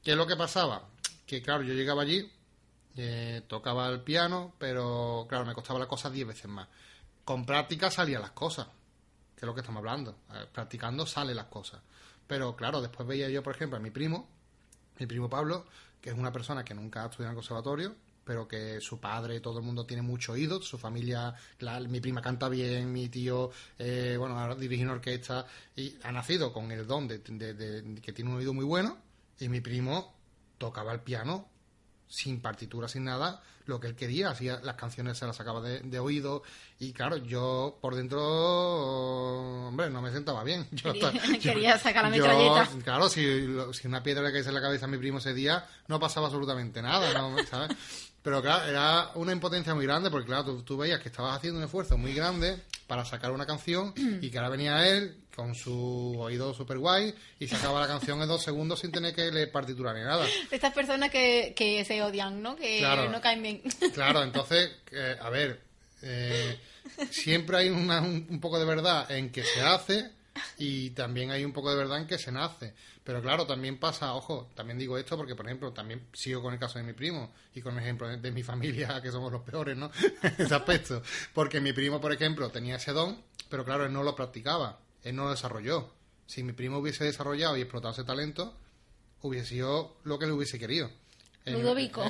[0.04, 0.88] ¿Qué es lo que pasaba?
[1.26, 2.30] Que claro, yo llegaba allí,
[2.96, 6.68] eh, tocaba el piano, pero claro, me costaba la cosa diez veces más.
[7.24, 8.68] Con práctica salían las cosas,
[9.34, 10.20] que es lo que estamos hablando.
[10.32, 11.80] Eh, practicando salen las cosas.
[12.26, 14.28] Pero claro, después veía yo, por ejemplo, a mi primo,
[14.98, 15.66] mi primo Pablo,
[16.00, 19.40] que es una persona que nunca ha estudiado en el conservatorio, pero que su padre,
[19.40, 21.34] todo el mundo tiene mucho oído, su familia,
[21.88, 26.72] mi prima canta bien, mi tío, eh, bueno, dirige una orquesta, y ha nacido con
[26.72, 27.20] el don de,
[28.02, 28.98] que tiene un oído muy bueno,
[29.38, 30.14] y mi primo
[30.58, 31.48] tocaba el piano
[32.08, 35.98] sin partitura, sin nada, lo que él quería, hacía las canciones se las sacaba de,
[35.98, 36.42] oído
[36.78, 38.20] y claro, yo por dentro,
[39.68, 40.66] hombre, no me sentaba bien.
[40.72, 40.92] Yo
[41.40, 42.68] quería, sacar la metralleta.
[42.82, 45.66] claro, si, si, una piedra le caíse en la cabeza a mi primo ese día,
[45.88, 47.10] no pasaba absolutamente nada,
[47.50, 47.76] ¿sabes?
[48.22, 51.64] Pero claro, era una impotencia muy grande porque claro, tú, veías que estabas haciendo un
[51.64, 56.54] esfuerzo muy grande para sacar una canción y que ahora venía él con su oído
[56.54, 60.00] super guay y sacaba la canción en dos segundos sin tener que leer partitura ni
[60.00, 60.26] nada.
[60.50, 62.56] Estas personas que, que se odian, ¿no?
[62.56, 63.62] Que no caen bien.
[63.94, 65.60] Claro, entonces, eh, a ver,
[66.02, 66.58] eh,
[67.10, 70.10] siempre hay un, un poco de verdad en que se hace
[70.58, 72.74] y también hay un poco de verdad en que se nace.
[73.02, 76.60] Pero claro, también pasa, ojo, también digo esto porque, por ejemplo, también sigo con el
[76.60, 79.76] caso de mi primo y con el ejemplo de, mi familia, que somos los peores,
[79.76, 79.90] ¿no?
[80.38, 81.02] ese aspecto.
[81.32, 85.16] Porque mi primo, por ejemplo, tenía ese don, pero claro, él no lo practicaba, él
[85.16, 85.92] no lo desarrolló.
[86.26, 88.56] Si mi primo hubiese desarrollado y explotado ese talento,
[89.20, 90.90] hubiese sido lo que le hubiese querido.
[91.46, 92.02] Ludovico.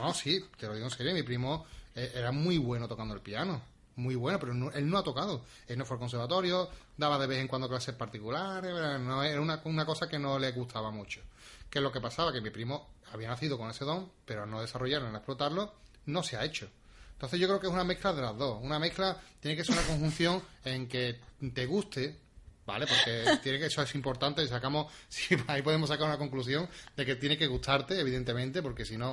[0.00, 3.20] no, sí, te lo digo en serio, mi primo eh, era muy bueno tocando el
[3.20, 3.60] piano
[3.98, 5.44] muy bueno, pero él no ha tocado.
[5.66, 9.84] Él no fue al conservatorio, daba de vez en cuando clases particulares, no, era una,
[9.84, 11.20] cosa que no le gustaba mucho.
[11.68, 12.32] ¿Qué es lo que pasaba?
[12.32, 15.74] Que mi primo había nacido con ese don, pero al no desarrollarlo, al no explotarlo,
[16.06, 16.70] no se ha hecho.
[17.12, 18.60] Entonces yo creo que es una mezcla de las dos.
[18.62, 21.18] Una mezcla tiene que ser una conjunción en que
[21.52, 22.16] te guste,
[22.64, 22.86] ¿vale?
[22.86, 24.92] Porque tiene que, eso es importante y sacamos,
[25.48, 29.12] ahí podemos sacar una conclusión de que tiene que gustarte, evidentemente, porque si no,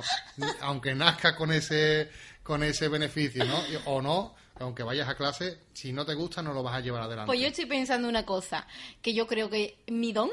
[0.60, 2.08] aunque nazca con ese,
[2.44, 3.60] con ese beneficio, ¿no?
[3.86, 7.02] O no, aunque vayas a clase, si no te gusta no lo vas a llevar
[7.02, 7.26] adelante.
[7.26, 8.66] Pues yo estoy pensando una cosa,
[9.02, 10.30] que yo creo que mi don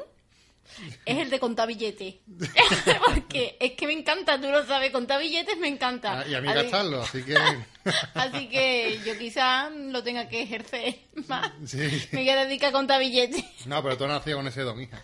[1.05, 2.15] es el de contar billetes.
[3.05, 6.21] Porque es que me encanta, tú lo sabes, contar billetes me encanta.
[6.21, 7.35] Ah, y a mí gastarlo, así que...
[8.13, 11.51] así que yo quizá lo tenga que ejercer más.
[11.73, 13.43] Me voy a dedicar a contar billetes.
[13.65, 15.01] No, pero tú nacido con ese don, hija.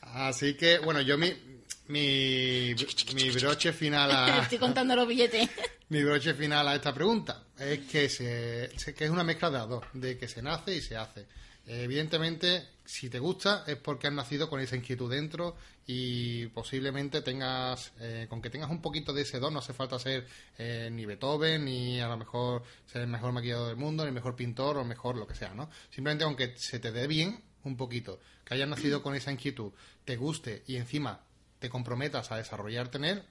[0.00, 1.53] así que, bueno, yo mi
[1.88, 2.74] mi,
[3.14, 4.38] mi broche final a...
[4.42, 5.48] Estoy contando los billetes.
[5.88, 9.68] mi broche final a esta pregunta es que, se, que es una mezcla de las
[9.68, 11.26] dos, de que se nace y se hace.
[11.66, 17.92] Evidentemente, si te gusta es porque has nacido con esa inquietud dentro y posiblemente tengas,
[18.00, 20.26] eh, con que tengas un poquito de ese don, no hace falta ser
[20.58, 24.14] eh, ni Beethoven, ni a lo mejor ser el mejor maquillador del mundo, ni el
[24.14, 25.70] mejor pintor o mejor lo que sea, ¿no?
[25.90, 29.72] Simplemente aunque se te dé bien un poquito, que hayas nacido con esa inquietud,
[30.04, 31.20] te guste y encima
[31.58, 33.24] te comprometas a desarrollarte en él,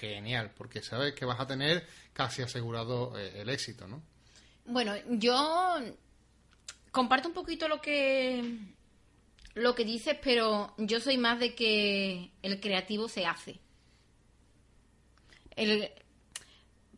[0.00, 4.02] genial, porque sabes que vas a tener casi asegurado eh, el éxito, ¿no?
[4.64, 5.78] Bueno, yo
[6.90, 8.58] comparto un poquito lo que
[9.54, 13.60] lo que dices, pero yo soy más de que el creativo se hace.
[15.56, 15.90] El,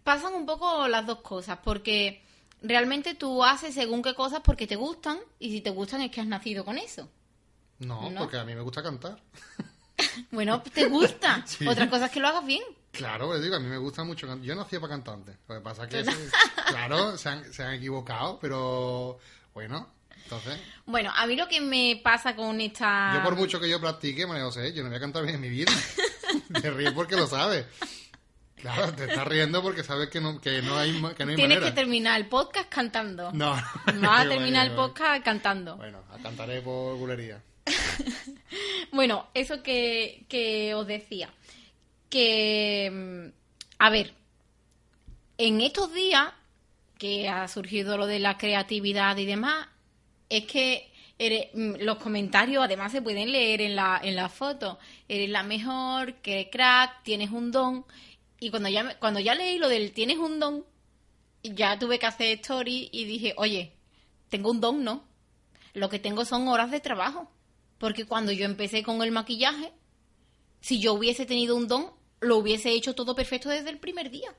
[0.04, 2.22] pasan un poco las dos cosas, porque
[2.62, 6.20] realmente tú haces según qué cosas porque te gustan, y si te gustan es que
[6.20, 7.08] has nacido con eso.
[7.80, 8.20] No, ¿No?
[8.20, 9.20] porque a mí me gusta cantar.
[10.30, 11.42] Bueno, te gusta.
[11.46, 11.66] Sí.
[11.66, 12.62] Otra cosa es que lo hagas bien.
[12.92, 14.26] Claro, les digo, a mí me gusta mucho.
[14.40, 15.36] Yo nací para cantante.
[15.48, 16.30] Lo que pasa es que, se-
[16.68, 19.18] claro, se han, se han equivocado, pero
[19.52, 19.88] bueno,
[20.22, 23.12] entonces, Bueno, a mí lo que me pasa con esta...
[23.16, 25.40] yo por mucho que yo practique, María José, yo no voy a cantar bien en
[25.40, 25.72] mi vida.
[26.62, 27.66] Te ríes porque lo sabes.
[28.56, 31.38] Claro, te estás riendo porque sabes que no, que no hay, que no hay Tienes
[31.58, 31.66] manera.
[31.66, 33.30] que terminar el podcast cantando.
[33.32, 33.50] No.
[33.50, 35.76] Vas a terminar el podcast cantando.
[35.76, 37.42] Bueno, cantaré por bulería.
[38.92, 41.32] Bueno, eso que, que os decía.
[42.08, 43.28] Que, mm,
[43.78, 44.14] a ver,
[45.38, 46.32] en estos días
[46.98, 49.66] que ha surgido lo de la creatividad y demás,
[50.28, 54.78] es que eres- mm, los comentarios además se pueden leer en la, en la foto.
[55.08, 57.84] Eres la mejor, que crack, tienes un don.
[58.40, 60.64] Y cuando ya, cuando ya leí lo del tienes un don,
[61.42, 63.72] ya tuve que hacer story y dije, oye,
[64.28, 65.04] tengo un don, ¿no?
[65.74, 67.30] Lo que tengo son horas de trabajo.
[67.84, 69.70] Porque cuando yo empecé con el maquillaje,
[70.62, 74.34] si yo hubiese tenido un don, lo hubiese hecho todo perfecto desde el primer día.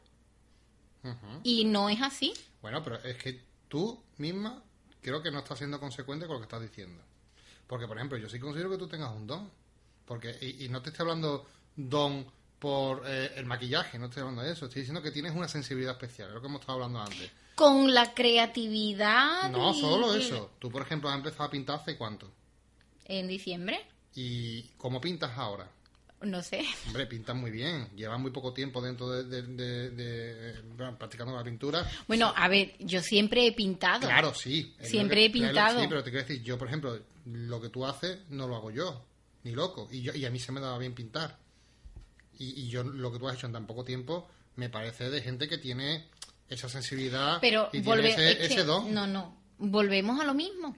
[1.43, 2.34] Y no es así.
[2.63, 4.63] Bueno, pero es que tú misma
[4.99, 7.03] creo que no estás siendo consecuente con lo que estás diciendo.
[7.67, 9.51] Porque, por ejemplo, yo sí considero que tú tengas un don.
[10.05, 12.25] Porque, y, y no te estoy hablando don
[12.58, 14.65] por eh, el maquillaje, no estoy hablando de eso.
[14.65, 17.29] Estoy diciendo que tienes una sensibilidad especial, es lo que hemos estado hablando antes.
[17.53, 19.51] Con la creatividad.
[19.51, 20.49] No, y- solo eso.
[20.58, 22.31] Tú, por ejemplo, has empezado a pintar hace cuánto.
[23.06, 23.80] En diciembre.
[24.15, 25.70] ¿Y cómo pintas ahora?
[26.22, 26.63] No sé.
[26.88, 27.88] Hombre, pintas muy bien.
[27.96, 31.88] Llevas muy poco tiempo dentro de, de- de- de- bueno, practicando la pintura.
[32.08, 34.00] Bueno, a ver, yo siempre he pintado.
[34.08, 34.74] Claro, sí.
[34.82, 35.80] Siempre he pintado.
[35.82, 38.72] Sí, pero te quiero decir, yo, por ejemplo, lo que tú haces no lo hago
[38.72, 39.06] yo,
[39.44, 39.88] ni loco.
[39.91, 41.38] Y, yo, y a mí se me daba bien pintar.
[42.39, 45.22] Y, y yo lo que tú has hecho en tan poco tiempo me parece de
[45.22, 46.08] gente que tiene
[46.50, 48.94] esa sensibilidad Pero y volve- tiene ese, es que- ese don.
[48.94, 49.38] No, no.
[49.58, 50.76] Volvemos a lo mismo.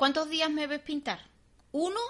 [0.00, 1.20] ¿Cuántos días me ves pintar?
[1.72, 2.00] ¿Uno?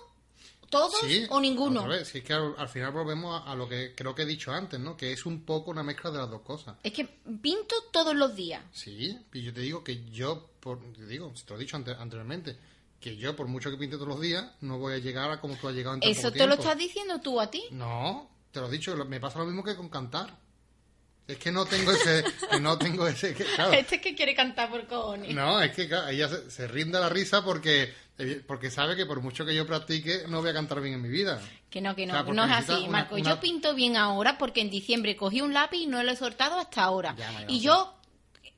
[0.68, 1.80] ¿Todos Sí, o ninguno?
[1.80, 2.06] otra vez.
[2.06, 4.52] Sí, es que al, al final volvemos a, a lo que creo que he dicho
[4.52, 4.96] antes, ¿no?
[4.96, 6.76] Que es un poco una mezcla de las dos cosas.
[6.84, 7.04] Es que
[7.42, 8.62] pinto todos los días.
[8.72, 11.90] Sí, y yo te digo que yo, por, te digo, te lo he dicho ante-
[11.98, 12.56] anteriormente,
[13.00, 15.56] que yo, por mucho que pinte todos los días, no voy a llegar a como
[15.56, 17.64] tú has llegado en tan Eso poco te lo estás diciendo tú a ti.
[17.72, 20.38] No, te lo he dicho, me pasa lo mismo que con cantar.
[21.32, 23.72] Es que no tengo ese, que no tengo ese, que, claro.
[23.72, 25.34] Este es que quiere cantar por cojones.
[25.34, 27.92] No, es que claro, ella se, se rinde a la risa porque,
[28.46, 31.08] porque sabe que por mucho que yo practique, no voy a cantar bien en mi
[31.08, 31.40] vida.
[31.70, 33.14] Que no, que no, no es así, una- Marco.
[33.14, 36.16] una- Yo pinto bien ahora porque en diciembre cogí un lápiz y no lo he
[36.16, 37.14] soltado hasta ahora.
[37.16, 37.94] Ya, y yo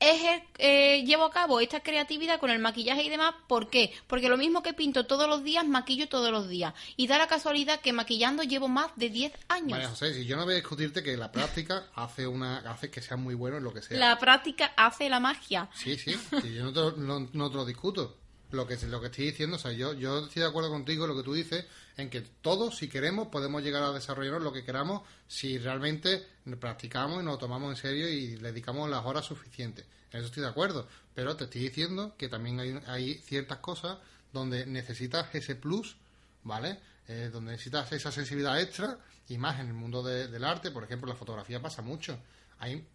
[0.03, 3.35] ejer- eh, llevo a cabo esta creatividad con el maquillaje y demás.
[3.47, 3.93] ¿Por qué?
[4.07, 6.75] Porque lo mismo que pinto todos los días, maquillo todos los días.
[6.97, 9.71] Y da la casualidad que maquillando llevo más de 10 años.
[9.71, 13.01] María José, si yo no voy a discutirte que la práctica hace una hace que
[13.01, 13.99] seas muy bueno en lo que sea.
[13.99, 15.69] La práctica hace la magia.
[15.75, 18.19] Sí, sí, sí, yo no te, no, no te lo discuto.
[18.53, 21.11] Lo que, lo que estoy diciendo, o sea, yo, yo estoy de acuerdo contigo en
[21.11, 21.65] lo que tú dices,
[21.97, 26.27] en que todos, si queremos, podemos llegar a desarrollarnos lo que queramos si realmente
[26.61, 29.87] practicamos y nos tomamos en serio y le dedicamos las horas suficientes.
[30.13, 30.87] En eso estoy de acuerdo.
[31.15, 33.97] Pero te estoy diciendo que también hay, hay ciertas cosas
[34.35, 35.97] donde necesitas ese plus,
[36.45, 36.79] ¿vale?
[37.09, 40.85] Eh, donde necesitas esa sensibilidad extra y más en el mundo de- del arte, por
[40.85, 42.19] ejemplo, la fotografía pasa mucho.
[42.59, 42.87] Hay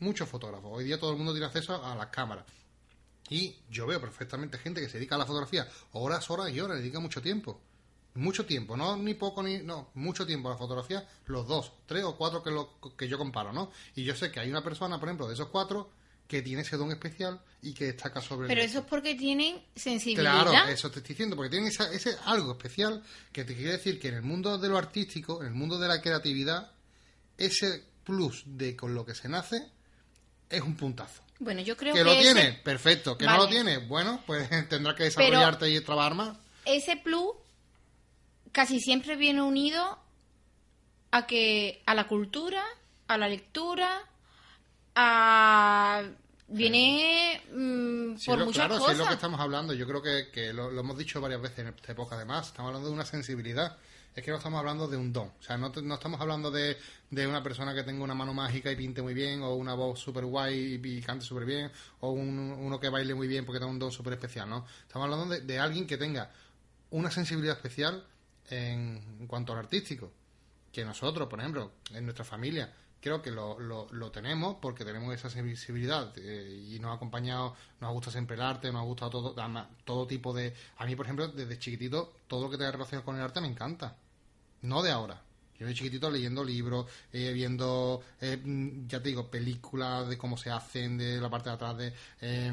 [0.00, 0.70] muchos fotógrafos.
[0.74, 2.44] Hoy día todo el mundo tiene acceso a las cámaras.
[3.28, 6.78] Y yo veo perfectamente gente que se dedica a la fotografía horas, horas y horas,
[6.78, 7.60] dedica mucho tiempo.
[8.14, 9.58] Mucho tiempo, no ni poco ni.
[9.58, 13.18] No, mucho tiempo a la fotografía, los dos, tres o cuatro que, lo, que yo
[13.18, 13.70] comparo, ¿no?
[13.94, 15.90] Y yo sé que hay una persona, por ejemplo, de esos cuatro,
[16.26, 19.62] que tiene ese don especial y que destaca sobre el Pero eso es porque tienen
[19.74, 20.44] sensibilidad.
[20.46, 24.00] Claro, eso te estoy diciendo, porque tienen esa- ese algo especial que te quiere decir
[24.00, 26.72] que en el mundo de lo artístico, en el mundo de la creatividad,
[27.36, 29.68] ese plus de con lo que se nace
[30.48, 31.22] es un puntazo.
[31.38, 32.52] Bueno, yo creo ¿Que que, lo ese- tiene?
[32.64, 33.18] Perfecto.
[33.18, 33.78] ¿Que no lo tiene?
[33.78, 36.36] Bueno, pues tendrás que desarrollarte y trabajar más.
[36.64, 37.32] ese plus
[38.52, 39.98] casi siempre viene unido
[41.10, 42.64] a que a la cultura,
[43.08, 44.00] a la lectura,
[44.94, 46.02] a
[46.48, 48.92] viene mm, Sí, por lo- muchas claro, sí cosas.
[48.94, 49.74] es lo que estamos hablando.
[49.74, 52.46] Yo creo que, que lo, lo hemos dicho varias veces en esta época, además.
[52.48, 53.76] Estamos hablando de una sensibilidad.
[54.16, 55.28] Es que no estamos hablando de un don.
[55.28, 56.78] O sea, no, no estamos hablando de,
[57.10, 60.00] de una persona que tenga una mano mágica y pinte muy bien, o una voz
[60.00, 63.70] súper guay y, cante súper bien, o un- uno que baile muy bien porque tenga
[63.70, 64.64] un don súper especial, ¿no?
[64.86, 66.30] Estamos hablando de, alguien que tenga
[66.92, 68.06] una sensibilidad especial
[68.48, 70.10] en, en cuanto al artístico.
[70.72, 75.14] Que nosotros, por ejemplo, en nuestra familia, creo que lo, lo, lo tenemos porque tenemos
[75.14, 78.84] esa sensibilidad eh, y nos ha acompañado, nos ha gustado siempre el arte, nos ha
[78.84, 79.34] gustado todo,
[79.84, 80.54] todo tipo de...
[80.78, 83.48] A mí, por ejemplo, desde chiquitito, todo lo que tenga relación con el arte me
[83.48, 83.94] encanta.
[84.66, 85.22] No de ahora.
[85.58, 90.36] Yo de chiquitito leyendo libros, eh, viendo, eh, mm, ya te digo, películas de cómo
[90.36, 91.94] se hacen, de la parte de atrás, de...
[92.20, 92.52] eh,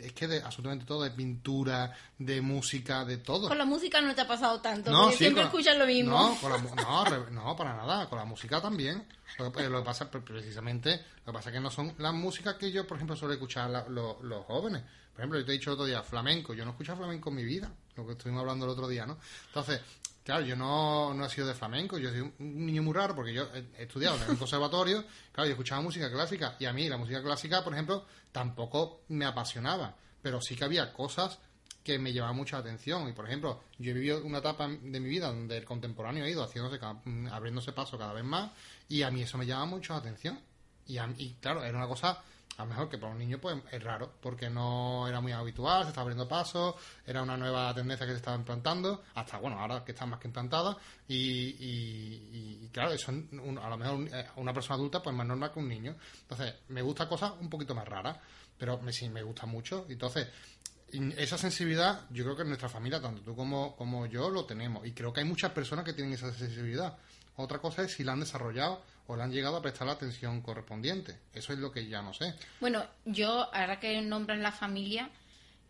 [0.00, 3.46] es que de absolutamente todo, de pintura, de música, de todo.
[3.46, 6.10] Con la música no te ha pasado tanto, porque siempre con- escuchas lo mismo.
[6.10, 8.08] No, con la no, no, para nada.
[8.08, 9.06] Con la música también.
[9.38, 12.14] Lo que, lo que pasa, pre- precisamente, lo que pasa es que no son las
[12.14, 14.82] músicas que yo, por ejemplo, suelo escuchar la- lo- los jóvenes.
[15.12, 16.52] Por ejemplo, yo te he dicho el otro día, flamenco.
[16.52, 19.06] Yo no he escuchado flamenco en mi vida, lo que estuvimos hablando el otro día,
[19.06, 19.18] ¿no?
[19.46, 19.80] Entonces,
[20.24, 21.98] claro, yo no, no he sido de flamenco.
[21.98, 25.04] Yo he sido un niño muy raro porque yo he, estudiado en un conservatorio.
[25.32, 26.56] Claro, yo escuchaba música clásica.
[26.58, 29.94] Y a mí la música clásica, por ejemplo, tampoco me apasionaba.
[30.22, 31.38] Pero sí que había cosas
[31.82, 33.08] que me llevaba mucha atención.
[33.08, 36.28] Y por ejemplo, yo he vivido una etapa de mi vida donde el contemporáneo ha
[36.28, 38.50] ido haciéndose, mm, abriéndose paso cada vez más,
[38.88, 40.40] y a mí eso me llama mucho la atención.
[40.86, 42.22] Y, a- y claro, era una cosa,
[42.56, 45.82] a lo mejor que para un niño pues es raro, porque no era muy habitual,
[45.82, 49.84] se estaba abriendo paso, era una nueva tendencia que se estaba implantando, hasta bueno, ahora
[49.84, 50.76] que está más que implantada,
[51.08, 55.68] y, claro, eso a lo mejor eh, una persona adulta pues más normal que un
[55.68, 55.96] niño.
[56.22, 58.18] Entonces, me gusta cosas un poquito más raras,
[58.56, 59.86] pero sí me gusta mucho.
[59.88, 60.28] Entonces,
[61.16, 64.86] esa sensibilidad, yo creo que en nuestra familia, tanto tú como, como yo, lo tenemos.
[64.86, 66.96] Y creo que hay muchas personas que tienen esa sensibilidad.
[67.36, 70.40] Otra cosa es si la han desarrollado o le han llegado a prestar la atención
[70.40, 71.18] correspondiente.
[71.32, 72.34] Eso es lo que ya no sé.
[72.60, 75.10] Bueno, yo, ahora que nombras la familia,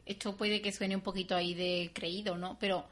[0.07, 2.57] esto puede que suene un poquito ahí de creído, ¿no?
[2.61, 2.87] Pero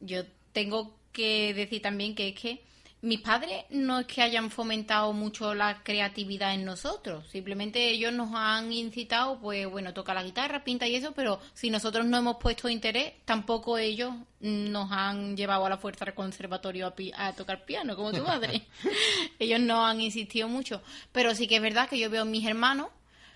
[0.00, 2.62] yo tengo que decir también que es que
[3.02, 8.30] mis padres no es que hayan fomentado mucho la creatividad en nosotros, simplemente ellos nos
[8.34, 12.36] han incitado, pues bueno, toca la guitarra, pinta y eso, pero si nosotros no hemos
[12.38, 17.32] puesto interés, tampoco ellos nos han llevado a la fuerza al conservatorio a, pi- a
[17.34, 18.62] tocar piano, como tu madre.
[19.38, 20.82] ellos no han insistido mucho,
[21.12, 22.88] pero sí que es verdad que yo veo a mis hermanos,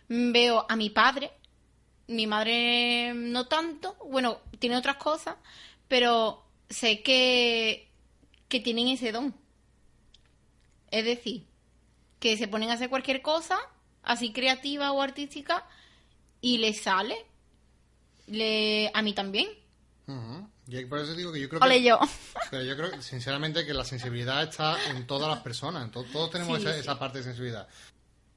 [0.08, 1.30] veo a mi padre,
[2.08, 5.36] mi madre no tanto, bueno, tiene otras cosas,
[5.86, 7.88] pero sé que,
[8.48, 9.38] que tienen ese don.
[10.90, 11.46] Es decir,
[12.18, 13.58] que se ponen a hacer cualquier cosa,
[14.02, 15.66] así creativa o artística,
[16.40, 17.16] y les sale.
[18.26, 19.48] Le, a mí también.
[20.06, 20.48] Ujú.
[20.68, 21.84] Y por eso digo que yo creo Ole que...
[21.84, 21.98] yo.
[22.50, 25.84] Pero yo creo, sinceramente, que la sensibilidad está en todas las personas.
[25.84, 26.80] En to- todos tenemos Sí, esa, sí.
[26.80, 27.66] esa parte de sensibilidad.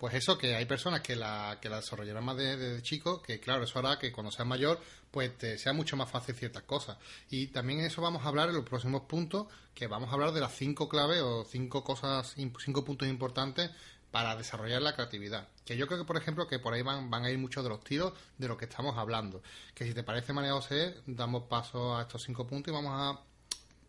[0.04, 3.40] Pues eso, que hay personas que la, que la desarrollarán más de, de chico, que
[3.40, 6.98] claro, eso hará que cuando seas mayor, pues te sea mucho más fácil ciertas cosas.
[7.30, 10.42] Y también eso vamos a hablar en los próximos puntos, que vamos a hablar de
[10.42, 13.72] las cinco claves o cinco cosas, cinco puntos importantes
[14.12, 15.48] para desarrollar la creatividad.
[15.64, 17.70] Que yo creo que, por ejemplo, que por ahí van, van a ir muchos de
[17.70, 19.42] los tiros de lo que estamos hablando.
[19.74, 23.22] Que si te parece, María José, damos paso a estos cinco puntos y vamos a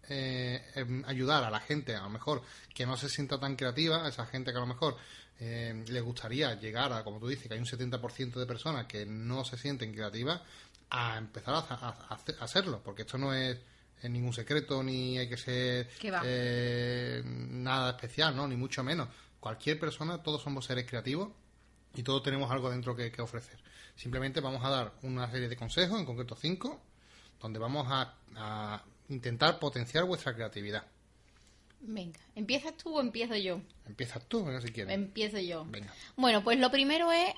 [0.08, 2.42] eh, em, ayudar a la gente, a lo mejor,
[2.74, 4.96] que no se sienta tan creativa, a esa gente que a lo mejor
[5.40, 9.04] eh, le gustaría llegar a, como tú dices, que hay un 70% de personas que
[9.06, 10.40] no se sienten creativas,
[10.90, 13.58] a empezar a, a- a hacer- a hacerlo, porque esto no es
[14.04, 15.88] ningún secreto, ni hay que ser
[16.24, 18.46] eh, nada especial, ¿no?
[18.46, 19.08] Ni mucho menos.
[19.40, 21.30] Cualquier persona, todos somos seres creativos
[21.94, 23.58] y todos tenemos algo dentro que, que ofrecer.
[23.96, 26.82] Simplemente vamos a dar una serie de consejos, en concreto cinco,
[27.40, 30.84] donde vamos a, a intentar potenciar vuestra creatividad.
[31.86, 33.60] Venga, ¿empiezas tú o empiezo yo?
[33.86, 34.94] Empiezas tú, si quieres.
[34.94, 35.66] Empiezo yo.
[35.66, 35.92] Venga.
[36.16, 37.34] Bueno, pues lo primero es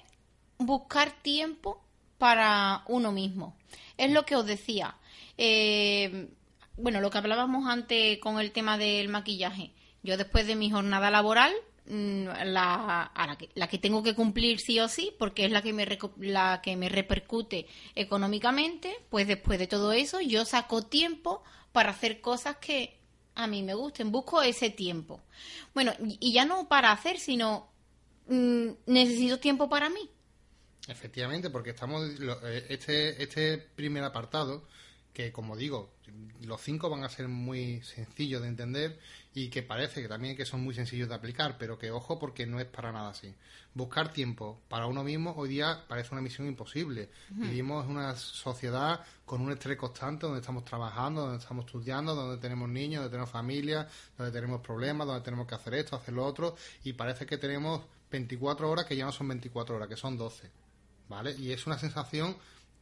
[0.58, 1.82] buscar tiempo
[2.16, 3.56] para uno mismo.
[3.96, 4.96] Es lo que os decía.
[5.36, 6.28] Eh,
[6.76, 9.72] bueno, lo que hablábamos antes con el tema del maquillaje.
[10.04, 11.52] Yo después de mi jornada laboral,
[11.88, 15.50] mm, la, a la, que, la que tengo que cumplir sí o sí, porque es
[15.50, 20.82] la que, me la que me repercute económicamente, pues después de todo eso yo saco
[20.82, 22.95] tiempo para hacer cosas que
[23.36, 24.10] a mí me gusten.
[24.10, 25.20] Busco ese tiempo.
[25.74, 27.68] Bueno, y ya no para hacer, sino
[28.28, 30.10] mm, necesito tiempo para mí.
[30.88, 32.02] Efectivamente, porque estamos
[32.44, 34.66] eh, este este primer apartado
[35.16, 35.88] que como digo
[36.42, 38.98] los cinco van a ser muy sencillos de entender
[39.32, 42.44] y que parece que también que son muy sencillos de aplicar, pero que ojo porque
[42.44, 43.34] no es para nada así.
[43.72, 47.08] Buscar tiempo para uno mismo hoy día parece una misión imposible.
[47.30, 52.36] Vivimos en una sociedad con un estrés constante donde estamos trabajando, donde estamos estudiando, donde
[52.36, 53.88] tenemos niños, donde tenemos familia,
[54.18, 57.80] donde tenemos problemas, donde tenemos que hacer esto, hacer lo otro y parece que tenemos
[58.10, 60.50] 24 horas que ya no son 24 horas, que son 12.
[61.08, 61.34] ¿vale?
[61.38, 62.36] Y es una sensación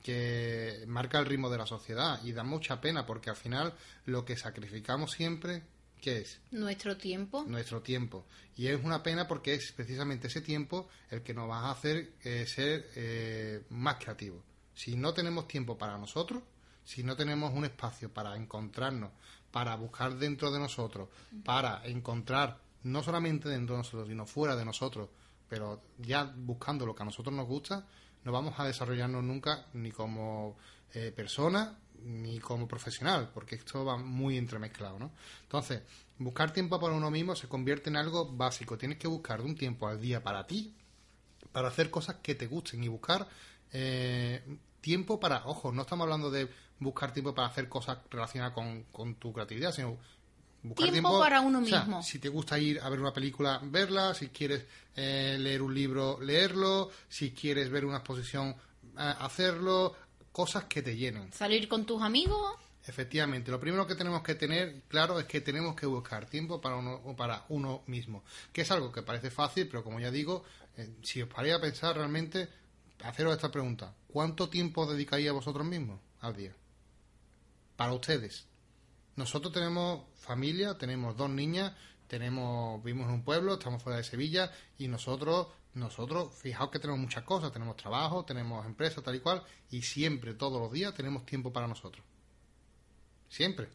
[0.05, 3.73] que marca el ritmo de la sociedad y da mucha pena porque al final
[4.05, 5.63] lo que sacrificamos siempre,
[5.99, 6.41] ¿qué es?
[6.51, 7.43] Nuestro tiempo.
[7.49, 8.27] Nuestro tiempo.
[8.55, 12.13] Y es una pena porque es precisamente ese tiempo el que nos va a hacer
[12.23, 14.43] eh, ser eh, más creativos.
[14.75, 16.43] Si no tenemos tiempo para nosotros,
[16.85, 19.11] si no tenemos un espacio para encontrarnos,
[19.51, 21.09] para buscar dentro de nosotros,
[21.47, 25.09] para encontrar no solamente dentro de nosotros, sino fuera de nosotros,
[25.49, 27.87] pero ya buscando lo que a nosotros nos gusta,
[28.25, 30.57] no vamos a desarrollarnos nunca ni como
[30.93, 35.13] eh, persona ni como profesional, porque esto va muy entremezclado, ¿no?
[35.43, 35.83] Entonces,
[36.19, 38.77] buscar tiempo para uno mismo se convierte en algo básico.
[38.77, 40.75] Tienes que buscar un tiempo al día para ti,
[41.53, 43.27] para hacer cosas que te gusten y buscar
[43.73, 44.43] eh,
[44.81, 46.49] tiempo para, ojo, no estamos hablando de
[46.79, 48.55] buscar tiempo para hacer cosas relacionadas
[48.93, 49.97] con, tu creatividad, sino
[50.65, 52.03] buscar tiempo, para uno mismo.
[52.03, 54.65] si te gusta ir a ver una película, verla, si quieres
[54.97, 59.95] eh, leer un libro, leerlo, si quieres ver una exposición, eh, hacerlo,
[60.33, 61.33] cosas que te llenen.
[61.33, 62.57] Salir con tus amigos.
[62.87, 66.77] Efectivamente, lo primero que tenemos que tener claro es que tenemos que buscar tiempo para
[66.77, 70.45] uno, para uno mismo, que es algo que parece fácil, pero como ya digo,
[70.77, 72.49] eh, si os paráis a pensar realmente,
[73.03, 76.55] haceros esta pregunta, ¿cuánto tiempo dedicáis a vosotros mismos al día?
[77.77, 78.47] Para ustedes.
[79.17, 81.73] Nosotros tenemos familia, tenemos dos niñas,
[82.09, 87.01] tenemos, vivimos en un pueblo, estamos fuera de Sevilla y nosotros, nosotros, fijaos que tenemos
[87.01, 91.25] muchas cosas, tenemos trabajo, tenemos empresa, tal y cual, y siempre, todos los días, tenemos
[91.25, 92.05] tiempo para nosotros.
[93.29, 93.69] Siempre.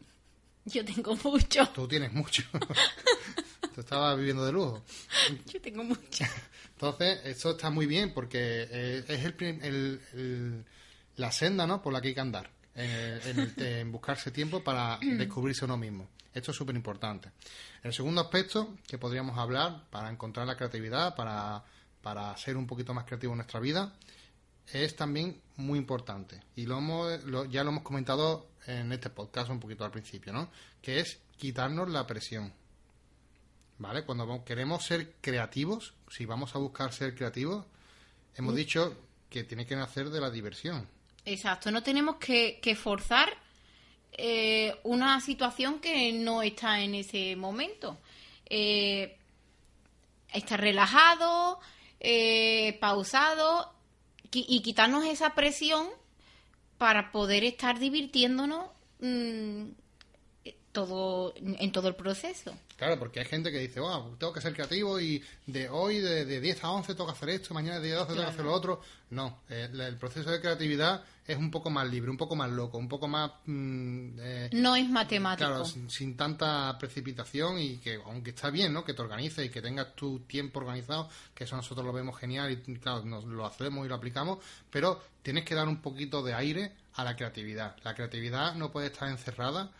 [0.64, 1.68] Yo tengo mucho.
[1.74, 2.42] Tú tienes mucho.
[3.74, 4.82] Tú estabas viviendo de lujo.
[5.46, 6.24] Yo tengo mucho.
[6.72, 8.62] Entonces, eso está muy bien porque
[9.06, 10.64] es el,
[11.16, 11.82] la senda ¿no?
[11.82, 12.50] por la que hay que andar.
[12.74, 16.08] En, buscarse tiempo para descubrirse uno mismo.
[16.32, 17.30] Esto es súper importante.
[17.82, 21.64] El segundo aspecto que podríamos hablar para encontrar la creatividad, para,
[22.02, 23.92] para ser un poquito más creativo en nuestra vida,
[24.72, 26.40] es también muy importante.
[26.54, 30.50] Y lo, hemos, ya lo hemos comentado en este podcast un poquito al principio, ¿no?
[30.80, 32.52] Que es quitarnos la presión.
[33.80, 34.04] ¿vale?
[34.04, 37.64] Cuando queremos ser creativos, si vamos a buscar ser creativos,
[38.36, 38.56] hemos mm.
[38.56, 38.96] dicho
[39.28, 40.86] que tiene que nacer de la diversión.
[41.32, 43.32] Exacto, no tenemos que, forzar
[44.12, 47.98] eh, una situación que no está en ese momento.
[48.46, 49.16] Eh,
[50.32, 51.60] estar relajado,
[52.00, 53.72] eh, pausado
[54.32, 55.88] y quitarnos esa presión
[56.78, 58.66] para poder estar divirtiéndonos
[58.98, 59.66] mm,
[60.72, 62.54] todo en todo el proceso.
[62.76, 66.24] Claro, porque hay gente que dice, wow, tengo que ser creativo y de hoy, de,
[66.24, 68.32] de 10 a 11 tengo que hacer esto, mañana de 10 a 12 tengo que
[68.32, 68.80] hacer lo otro.
[69.10, 72.78] No, eh, el proceso de creatividad es un poco más libre, un poco más loco,
[72.78, 73.32] un poco más...
[73.44, 75.48] Mm, eh, no es matemático.
[75.48, 78.84] Claro, sin, tanta precipitación y que, aunque está bien, ¿no?
[78.84, 82.50] Que te organices y que tengas tu tiempo organizado, que eso nosotros lo vemos genial
[82.50, 84.38] y, claro, nos lo hacemos y lo aplicamos,
[84.70, 87.76] pero tienes que dar un poquito de aire a la creatividad.
[87.82, 89.70] La creatividad no puede estar encerrada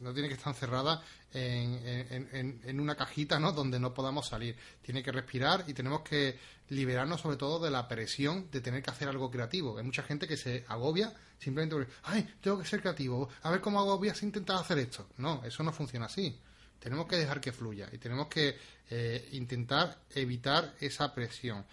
[0.00, 3.52] no tiene que estar encerrada en, una cajita ¿no?
[3.52, 4.56] donde no podamos salir.
[4.82, 6.38] Tiene que respirar y tenemos que
[6.68, 9.78] liberarnos sobre todo de la presión de tener que hacer algo creativo.
[9.78, 13.60] Hay mucha gente que se agobia simplemente porque, ay, tengo que ser creativo, a ver
[13.60, 15.08] cómo agobias intentar hacer esto.
[15.18, 16.38] No, eso no funciona así.
[16.78, 18.56] Tenemos que dejar que fluya y tenemos que
[18.90, 21.64] eh, intentar evitar esa presión.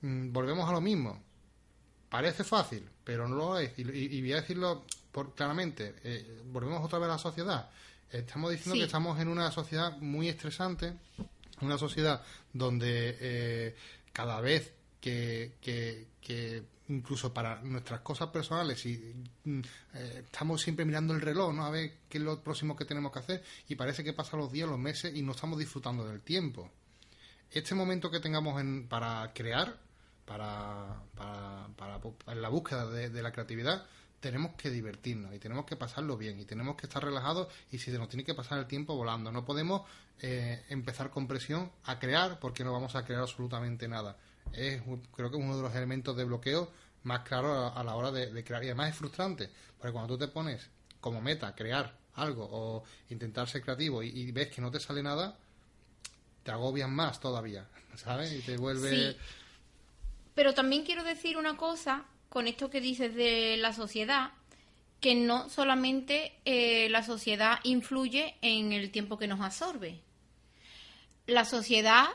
[0.00, 1.22] Mm, volvemos a lo mismo.
[2.08, 3.78] Parece fácil, pero no lo es.
[3.78, 4.86] y voy a decirlo
[5.34, 7.70] claramente, eh, volvemos otra vez a la sociedad.
[8.10, 10.94] Estamos diciendo que estamos en una sociedad muy estresante,
[11.60, 13.76] una sociedad donde eh,
[14.12, 19.14] cada vez que, que, incluso para nuestras cosas personales y,
[19.44, 19.60] mm,
[19.94, 21.66] eh, estamos siempre mirando el reloj, ¿no?
[21.66, 24.50] A ver qué es lo próximo que tenemos que hacer y parece que pasan los
[24.50, 26.70] días, los meses y no estamos disfrutando del tiempo.
[27.50, 29.78] Este momento que tengamos en, para crear,
[30.24, 33.86] para, para, para, en la búsqueda de la creatividad,
[34.20, 37.90] tenemos que divertirnos y tenemos que pasarlo bien y tenemos que estar relajados y si
[37.90, 39.30] se nos tiene que pasar el tiempo volando.
[39.30, 39.82] No podemos
[40.20, 44.16] eh, empezar con presión a crear porque no vamos a crear absolutamente nada.
[44.52, 44.82] Es,
[45.14, 46.70] creo que es uno de los elementos de bloqueo
[47.04, 48.62] más claros a, la hora de, crear.
[48.64, 50.68] Y además es frustrante, porque cuando tú te pones
[51.00, 55.38] como meta crear algo o intentar ser creativo y, ves que no te sale nada,
[56.42, 58.32] te agobian más todavía, ¿sabes?
[58.32, 59.16] Y te vuelve...
[60.34, 64.32] Pero también quiero decir una cosa con esto que dices de la sociedad,
[65.00, 70.00] que no solamente eh, la sociedad influye en el tiempo que nos absorbe.
[71.26, 72.06] La sociedad,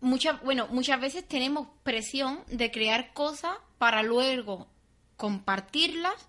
[0.00, 4.68] muchas, bueno, muchas veces tenemos presión de crear cosas para luego
[5.16, 6.28] compartirlas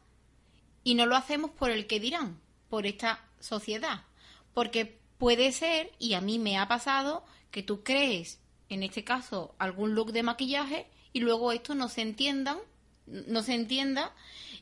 [0.84, 4.06] y no lo hacemos por el que dirán, por esta sociedad.
[4.54, 9.54] Porque puede ser, y a mí me ha pasado, que tú crees en este caso,
[9.60, 12.58] algún look de maquillaje y luego esto no se entiendan,
[13.28, 14.14] no se entienda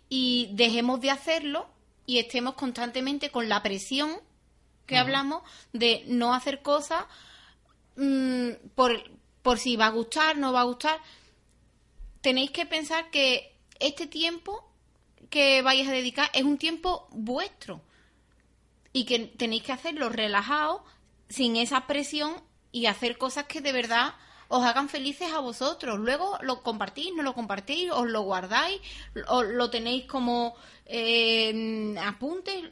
[0.10, 1.70] y dejemos de hacerlo
[2.06, 4.20] y estemos constantemente con la presión
[4.86, 7.06] que hablamos de no hacer cosas
[7.96, 9.12] mm, por,
[9.44, 11.00] por si va a gustar, no va a gustar.
[12.22, 14.68] Tenéis que pensar que este tiempo
[15.30, 17.82] que vais a dedicar es un tiempo vuestro
[18.92, 20.84] y que tenéis que hacerlo relajado,
[21.30, 22.42] sin esa presión
[22.72, 24.16] y hacer cosas que de verdad
[24.50, 26.00] os hagan felices a vosotros.
[26.00, 28.82] Luego lo compartís, no lo compartís, os lo guardáis,
[29.28, 32.70] o lo tenéis como eh, apuntes,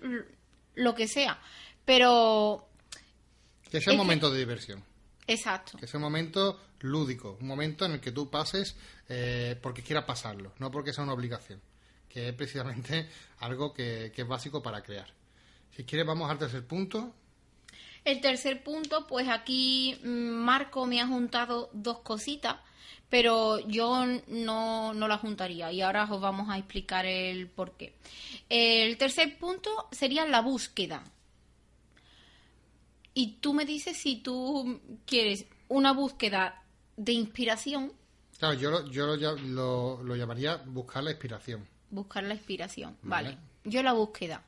[0.76, 1.40] lo que sea.
[1.86, 2.68] Pero...
[3.70, 4.84] Que sea un momento de diversión.
[5.28, 5.78] Exacto.
[5.78, 8.76] Que sea un momento lúdico, un momento en el que tú pases
[9.10, 11.62] eh, porque quieras pasarlo, no porque sea una obligación,
[12.10, 13.10] que es precisamente
[13.40, 15.14] algo que, que es básico para crear.
[15.76, 17.14] Si quieres, vamos al tercer punto,
[18.08, 22.56] el tercer punto, pues aquí mm, Marco me ha juntado dos cositas,
[23.10, 27.96] pero yo no, no las juntaría y ahora os vamos a explicar el por qué.
[28.48, 31.04] El tercer punto sería la búsqueda.
[33.14, 36.64] Y tú me dices si tú quieres una búsqueda
[36.96, 37.92] de inspiración.
[38.40, 41.68] Claro, yo lo, yo lo, lo, llamaría buscar la inspiración.
[41.90, 43.38] Buscar la inspiración, vale.
[43.66, 44.44] Yo la búsqueda.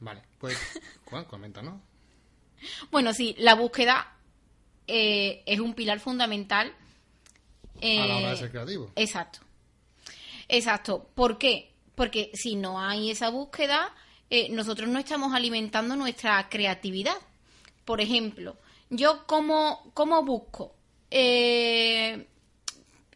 [0.00, 0.58] Vale, pues
[1.30, 1.87] comenta, ¿no?
[2.90, 4.14] Bueno, sí, la búsqueda
[4.86, 6.72] eh, es un pilar fundamental.
[7.82, 8.90] a la hora de eh, ser creativo.
[8.96, 9.40] Exacto.
[10.48, 11.10] Exacto.
[11.14, 11.72] ¿Por qué?
[11.94, 13.94] Porque si no hay esa búsqueda,
[14.30, 17.16] eh, nosotros no estamos alimentando nuestra creatividad.
[17.84, 18.56] Por ejemplo,
[18.90, 20.74] yo cómo, cómo busco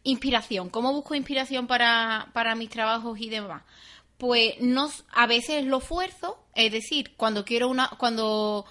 [0.03, 3.63] inspiración, cómo busco inspiración para, para mis trabajos y demás.
[4.17, 8.65] Pues no, a veces lo esfuerzo, es decir, cuando quiero una, cuando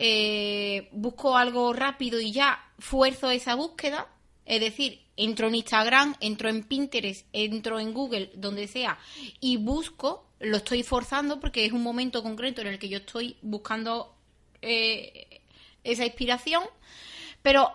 [0.00, 4.06] eh, busco algo rápido y ya fuerzo esa búsqueda,
[4.46, 8.96] es decir, entro en Instagram, entro en Pinterest, entro en Google, donde sea,
[9.40, 13.38] y busco, lo estoy forzando porque es un momento concreto en el que yo estoy
[13.42, 14.14] buscando
[14.62, 15.40] eh,
[15.82, 16.62] esa inspiración,
[17.42, 17.72] pero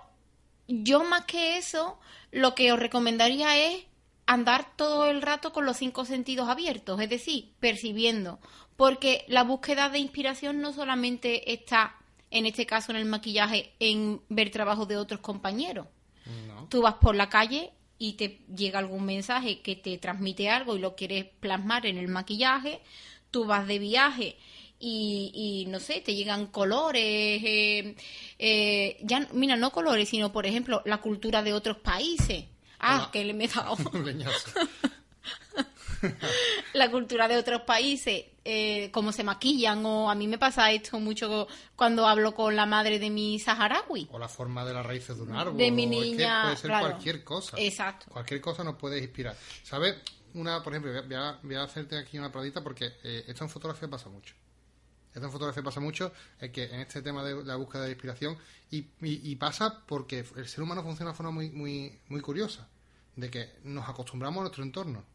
[0.69, 1.99] yo más que eso,
[2.32, 3.84] lo que os recomendaría es
[4.28, 8.39] andar todo el rato con los cinco sentidos abiertos, es decir, percibiendo,
[8.78, 11.97] porque la búsqueda de inspiración no solamente está
[12.34, 15.88] en este caso en el maquillaje, en ver trabajos de otros compañeros.
[16.69, 20.79] Tú vas por la calle y te llega algún mensaje que te transmite algo y
[20.79, 22.81] lo quieres plasmar en el maquillaje,
[23.29, 24.38] tú vas de viaje
[24.79, 27.95] y, no sé, te llegan colores, eh,
[28.39, 32.45] eh, ya, mira, no colores, sino por ejemplo la cultura de otros países.
[32.79, 33.77] Ah, que le me he dado.
[36.74, 40.99] la cultura de otros países, eh, cómo se maquillan, o a mí me pasa esto
[40.99, 44.08] mucho cuando hablo con la madre de mi saharaui.
[44.12, 45.58] O la forma de las raíces de un árbol.
[45.58, 46.43] De mi niña.
[46.43, 47.58] puede ser cualquier cosa.
[47.60, 48.08] Exacto.
[48.10, 49.36] Cualquier cosa nos puede inspirar.
[49.64, 49.95] ¿Sabes?
[50.34, 50.91] Una, por ejemplo,
[51.43, 54.34] voy a, hacerte aquí una pradita porque eh, esto en fotografía pasa mucho.
[55.14, 58.36] Esto en fotografía pasa mucho, es que en este tema de la búsqueda de inspiración,
[58.72, 62.68] y, y, pasa porque el ser humano funciona de forma muy, muy, muy curiosa,
[63.16, 65.06] de que nos acostumbramos a nuestro entorno.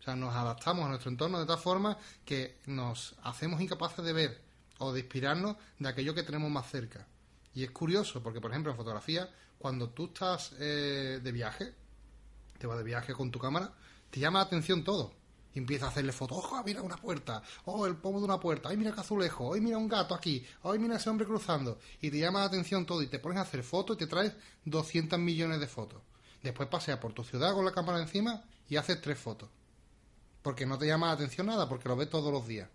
[0.00, 4.14] O sea, nos adaptamos a nuestro entorno de tal forma que nos hacemos incapaces de
[4.14, 4.40] ver
[4.78, 7.06] o de inspirarnos de aquello que tenemos más cerca.
[7.54, 9.28] Y es curioso, porque por ejemplo en fotografía,
[9.58, 11.74] cuando tú estás eh, de viaje,
[12.58, 13.74] te vas de viaje con tu cámara,
[14.10, 15.12] te llama la atención todo.
[15.52, 18.70] Y empieza a hacerle fotos, ojo, mira una puerta, oh, el pomo de una puerta,
[18.70, 21.78] ay, mira qué azulejo, ay, mira un gato aquí, ay, mira ese hombre cruzando.
[22.00, 24.32] Y te llama la atención todo y te pones a hacer fotos y te traes
[24.64, 26.00] 200 millones de fotos.
[26.42, 29.50] Después paseas por tu ciudad con la cámara encima y haces tres fotos
[30.42, 32.68] porque no te llama la atención nada, porque lo ves todos los días.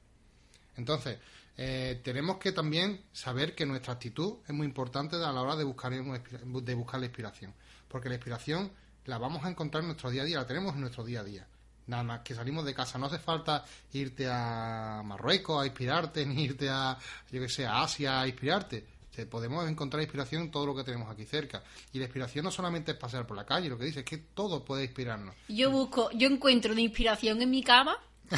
[0.77, 1.19] Entonces,
[1.57, 5.63] eh, tenemos que también saber que nuestra actitud es muy importante a la hora de
[5.63, 7.53] buscar, de buscar la inspiración,
[7.87, 8.71] porque la inspiración
[9.05, 11.23] la vamos a encontrar en nuestro día a día, la tenemos en nuestro día a
[11.23, 11.47] día.
[11.87, 13.63] Nada más que salimos de casa, no hace falta
[13.93, 16.97] irte a Marruecos a inspirarte, ni irte a,
[17.31, 18.94] yo que sé, a Asia a inspirarte
[19.25, 21.63] podemos encontrar inspiración en todo lo que tenemos aquí cerca.
[21.93, 24.17] Y la inspiración no solamente es pasear por la calle, lo que dice es que
[24.17, 25.35] todo puede inspirarnos.
[25.47, 27.97] Yo busco, yo encuentro una inspiración en mi cama.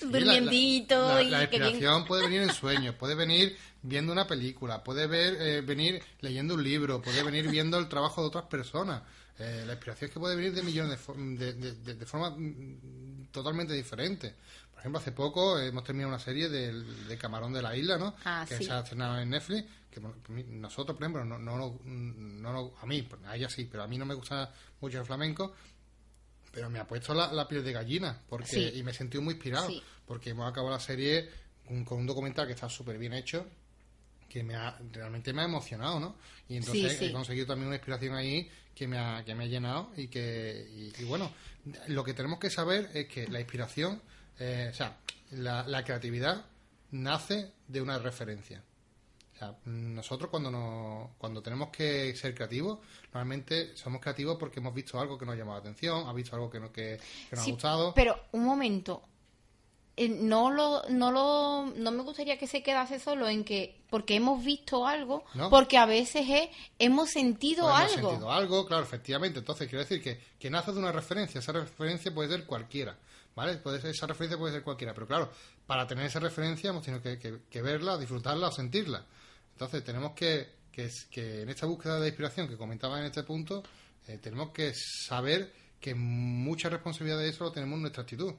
[0.00, 5.36] durmiendito la, la, inspiración puede venir en sueños, puede venir viendo una película, puede ver,
[5.40, 9.02] eh, venir leyendo un libro, puede venir viendo el trabajo de otras personas.
[9.38, 13.72] Eh, la inspiración es que puede venir de millones de, de, de, formas mm, totalmente
[13.72, 14.34] diferentes.
[14.70, 18.14] Por ejemplo, hace poco hemos terminado una serie de, Camarón de la Isla, ¿no?
[18.24, 19.64] Ah, que se ha estrenado en Netflix.
[19.92, 23.98] Que nosotros, por ejemplo, no, no, no, a mí, a ella sí, pero a mí
[23.98, 25.54] no me gusta mucho el flamenco.
[26.50, 29.70] Pero me ha puesto la, piel de gallina porque y me he sentido muy inspirado
[30.06, 31.28] porque hemos acabado la serie
[31.66, 33.46] con, con un documental que está súper bien hecho
[34.32, 36.16] que me ha, realmente me ha emocionado, ¿no?
[36.48, 39.92] Y entonces he conseguido también una inspiración ahí que me ha, que me ha llenado
[39.94, 41.30] y que, y, bueno,
[41.88, 44.00] lo que tenemos que saber es que la inspiración,
[44.38, 44.96] eh, o sea,
[45.32, 46.46] la, la creatividad
[46.92, 48.62] nace de una referencia.
[49.42, 52.78] Sea, nosotros cuando, nos, cuando tenemos que ser creativos,
[53.12, 56.36] normalmente somos creativos porque hemos visto algo que nos ha llamado la atención, ha visto
[56.36, 57.00] algo que, no, que,
[57.32, 57.94] nos ha gustado.
[57.94, 59.02] Pero un momento,
[59.96, 64.14] eh, no lo, no lo, no me gustaría que se quedase solo en que porque
[64.14, 67.98] hemos visto algo, porque a veces es, hemos sentido pues algo.
[67.98, 69.40] Hemos sentido algo, claro, efectivamente.
[69.40, 71.40] Entonces quiero decir que, que nace de una referencia.
[71.40, 72.96] Esa referencia puede ser cualquiera,
[73.34, 73.56] ¿vale?
[73.56, 75.30] Puede ser, esa referencia puede ser cualquiera, pero claro,
[75.66, 79.04] para tener esa referencia hemos tenido que, verla, disfrutarla o sentirla.
[79.62, 83.62] Entonces tenemos que, que, que, en esta búsqueda de inspiración que comentaba en este punto,
[84.08, 88.34] eh, tenemos que saber que mucha responsabilidad de eso lo tenemos en nuestra actitud.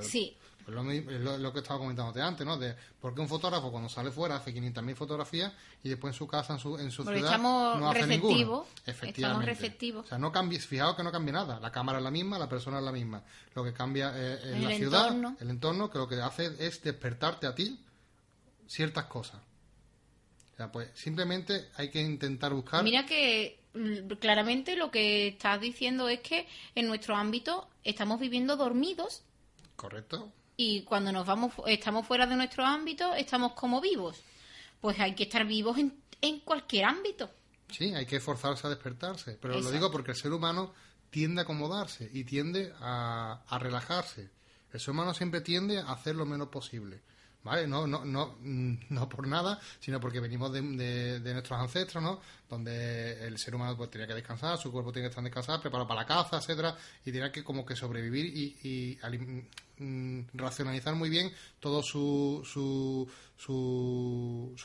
[0.00, 0.36] Sí.
[0.64, 2.58] Pues lo, lo, que estaba comentando antes, ¿no?
[2.58, 5.52] De por qué un fotógrafo cuando sale fuera hace 500.000 fotografías
[5.84, 8.64] y después en su casa, en su, en su ciudad, no hace ninguna.
[8.84, 9.46] Efectivamente.
[9.46, 10.06] receptivos.
[10.06, 11.60] O sea, no cambia, fijaos que no cambia nada.
[11.60, 13.22] La cámara es la misma, la persona es la misma.
[13.54, 17.54] Lo que cambia es la ciudad, el entorno, que lo que hace es despertarte a
[17.54, 17.80] ti
[18.66, 19.40] ciertas cosas.
[20.58, 22.84] Sea, pues simplemente hay que intentar buscar.
[22.84, 28.56] Mira que mm, claramente lo que estás diciendo es que en nuestro ámbito estamos viviendo
[28.56, 29.22] dormidos.
[29.76, 30.30] Correcto
[30.60, 34.20] y cuando nos vamos, estamos fuera de nuestro ámbito, estamos como vivos.
[34.80, 37.30] Pues hay que estar vivos en, en cualquier ámbito.
[37.70, 39.38] Sí, hay que esforzarse a despertarse.
[39.40, 40.74] Pero lo digo porque el ser humano
[41.10, 44.30] tiende a acomodarse y tiende a, a relajarse.
[44.72, 47.02] El ser humano siempre tiende a hacer lo menos posible.
[47.42, 47.66] ¿Vale?
[47.66, 52.20] No, no, no, no por nada, sino porque venimos de, nuestros ancestros, ¿no?
[52.48, 55.88] Donde el ser humano pues, tenía que descansar, su cuerpo tiene que estar descansado, preparado
[55.88, 58.98] para la caza, etcétera, y tenía que como que sobrevivir y, y
[59.80, 61.30] Mm, racionalizar muy bien
[61.60, 63.06] todo su, su,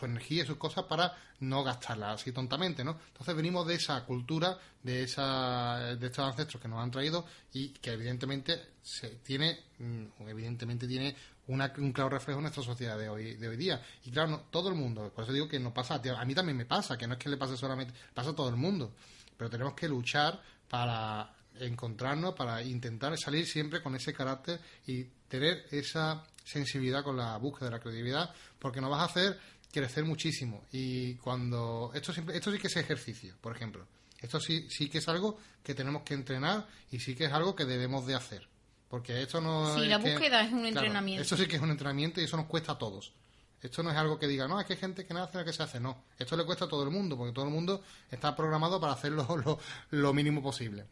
[0.02, 2.98] energía y sus cosas para no gastarla así tontamente, ¿no?
[3.10, 7.70] Entonces venimos de esa cultura, de esa de estos ancestros que nos han traído y
[7.70, 11.16] que evidentemente se tiene mm, evidentemente tiene
[11.48, 14.40] una, un claro reflejo en nuestra sociedad de hoy de hoy día y claro no,
[14.50, 17.08] todo el mundo por eso digo que no pasa a mí también me pasa que
[17.08, 18.94] no es que le pase solamente pasa a todo el mundo
[19.38, 25.66] pero tenemos que luchar para encontrarnos, para intentar salir siempre con ese carácter y tener
[25.72, 29.40] esa sensibilidad con la búsqueda de la creatividad, porque nos vas a hacer
[29.72, 30.66] crecer muchísimo.
[30.72, 33.88] Y cuando esto siempre, esto sí que es ejercicio, por ejemplo.
[34.20, 37.56] Esto sí, sí que es algo que tenemos que entrenar y sí que es algo
[37.56, 38.48] que debemos de hacer.
[38.94, 41.24] Porque esto no Sí, la búsqueda es un entrenamiento.
[41.24, 43.12] Esto sí que es un entrenamiento y eso nos cuesta a todos.
[43.60, 45.64] Esto no es algo que diga, no, es que hay gente que nace, que se
[45.64, 45.80] hace.
[45.80, 47.82] No, esto le cuesta a todo el mundo, porque todo el mundo
[48.12, 49.58] está programado para hacerlo lo,
[49.90, 50.86] lo mínimo posible.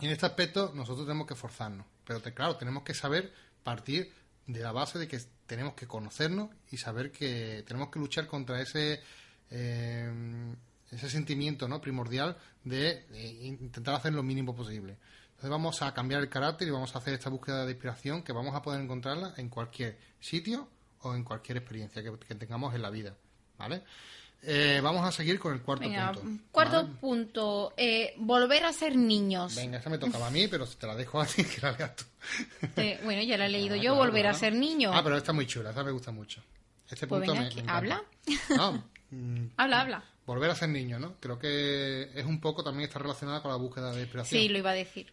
[0.00, 1.84] Y en este aspecto nosotros tenemos que esforzarnos.
[2.06, 3.30] Pero claro, tenemos que saber
[3.62, 4.10] partir
[4.46, 8.62] de la base de que tenemos que conocernos y saber que tenemos que luchar contra
[8.62, 9.02] ese
[9.50, 10.10] eh,
[10.94, 13.04] ese sentimiento no primordial de,
[13.42, 14.96] intentar hacer lo mínimo posible.
[15.36, 18.32] Entonces vamos a cambiar el carácter y vamos a hacer esta búsqueda de inspiración que
[18.32, 20.68] vamos a poder encontrarla en cualquier sitio
[21.00, 23.14] o en cualquier experiencia que, que tengamos en la vida.
[23.58, 23.82] ¿Vale?
[24.46, 26.22] Eh, vamos a seguir con el cuarto punto.
[26.50, 29.54] Cuarto punto, eh, volver a ser niños.
[29.54, 31.96] Venga, esa me tocaba a mí, pero te la dejo a ti que la leas
[31.96, 32.04] tú.
[32.76, 34.90] Eh, bueno, ya la he leído yo, volver a ser niño.
[34.92, 36.42] Ah, pero está muy chula, esa me gusta mucho.
[36.90, 38.02] Este pues punto me, ¿Habla?
[38.56, 38.72] No,
[39.10, 40.04] mm, habla, habla.
[40.26, 41.14] Volver a ser niño, ¿no?
[41.20, 44.40] Creo que es un poco también está relacionada con la búsqueda de inspiración.
[44.40, 45.12] Sí, lo iba a decir.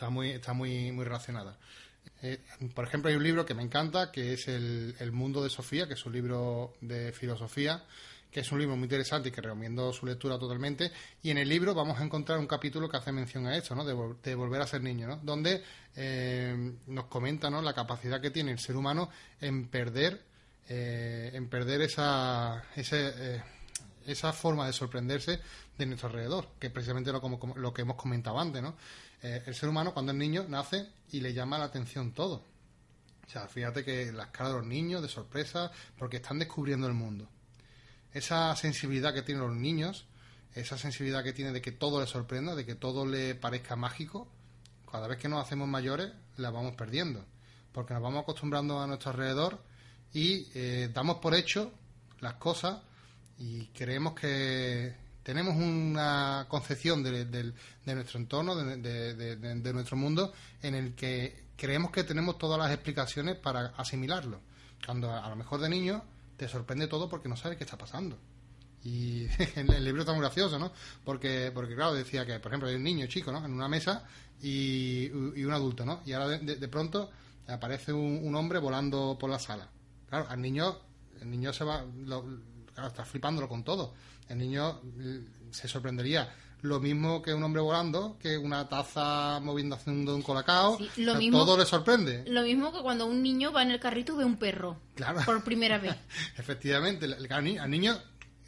[0.00, 1.58] Está muy, está muy, muy relacionada.
[2.74, 5.86] por ejemplo, hay un libro que me encanta, que es el, el, Mundo de Sofía,
[5.86, 7.84] que es un libro de filosofía,
[8.30, 10.90] que es un libro muy interesante y que recomiendo su lectura totalmente.
[11.22, 13.84] Y en el libro vamos a encontrar un capítulo que hace mención a esto, ¿no?
[13.84, 15.16] de, volver a ser niño, ¿no?
[15.22, 15.62] donde
[15.94, 17.60] eh, nos comenta ¿no?
[17.60, 20.22] la capacidad que tiene el ser humano en perder,
[20.66, 23.42] eh, en perder esa, eh,
[24.06, 25.40] esa forma de sorprenderse
[25.76, 28.62] de nuestro alrededor, que es precisamente lo, como, lo que hemos comentado antes.
[28.62, 28.76] ¿no?
[29.22, 32.44] El ser humano cuando es niño nace y le llama la atención todo.
[33.26, 36.94] O sea, fíjate que las caras de los niños, de sorpresa, porque están descubriendo el
[36.94, 37.28] mundo
[38.12, 40.06] esa sensibilidad que tienen los niños,
[40.54, 44.28] esa sensibilidad que tienen de que todo les sorprenda, de que todo le parezca mágico,
[44.90, 47.24] cada vez que nos hacemos mayores la vamos perdiendo,
[47.72, 49.62] porque nos vamos acostumbrando a nuestro alrededor
[50.12, 51.72] y eh, damos por hecho
[52.20, 52.80] las cosas
[53.38, 57.52] y creemos que tenemos una concepción de,
[57.86, 63.74] nuestro entorno, de, nuestro mundo, en el que creemos que tenemos todas las explicaciones para
[63.76, 64.40] asimilarlo.
[64.84, 66.02] Cuando a lo mejor de niño
[66.36, 68.18] te sorprende todo porque no sabes qué está pasando.
[68.82, 70.72] Y el libro está muy gracioso, ¿no?
[71.04, 73.44] Porque, porque claro, decía que, por ejemplo, hay un niño chico, ¿no?
[73.44, 74.04] En una mesa
[74.42, 76.00] y, un adulto, ¿no?
[76.06, 77.10] Y ahora de, pronto
[77.46, 79.68] aparece un, hombre volando por la sala.
[80.08, 80.78] Claro, al niño,
[81.20, 81.84] el niño se va,
[82.74, 83.92] claro, está flipándolo con todo.
[84.30, 89.76] El niño mm, se sorprendería lo mismo que un hombre volando, que una taza moviendo
[89.76, 90.76] haciendo un colacao.
[90.76, 92.22] Sí, lo O sea, mismo- todo le sorprende.
[92.26, 94.76] Lo mismo que cuando un niño va en el carrito y ve un perro.
[94.94, 95.20] Claro.
[95.24, 95.96] Por primera vez.
[96.36, 97.98] Efectivamente, el- al, ni- al niño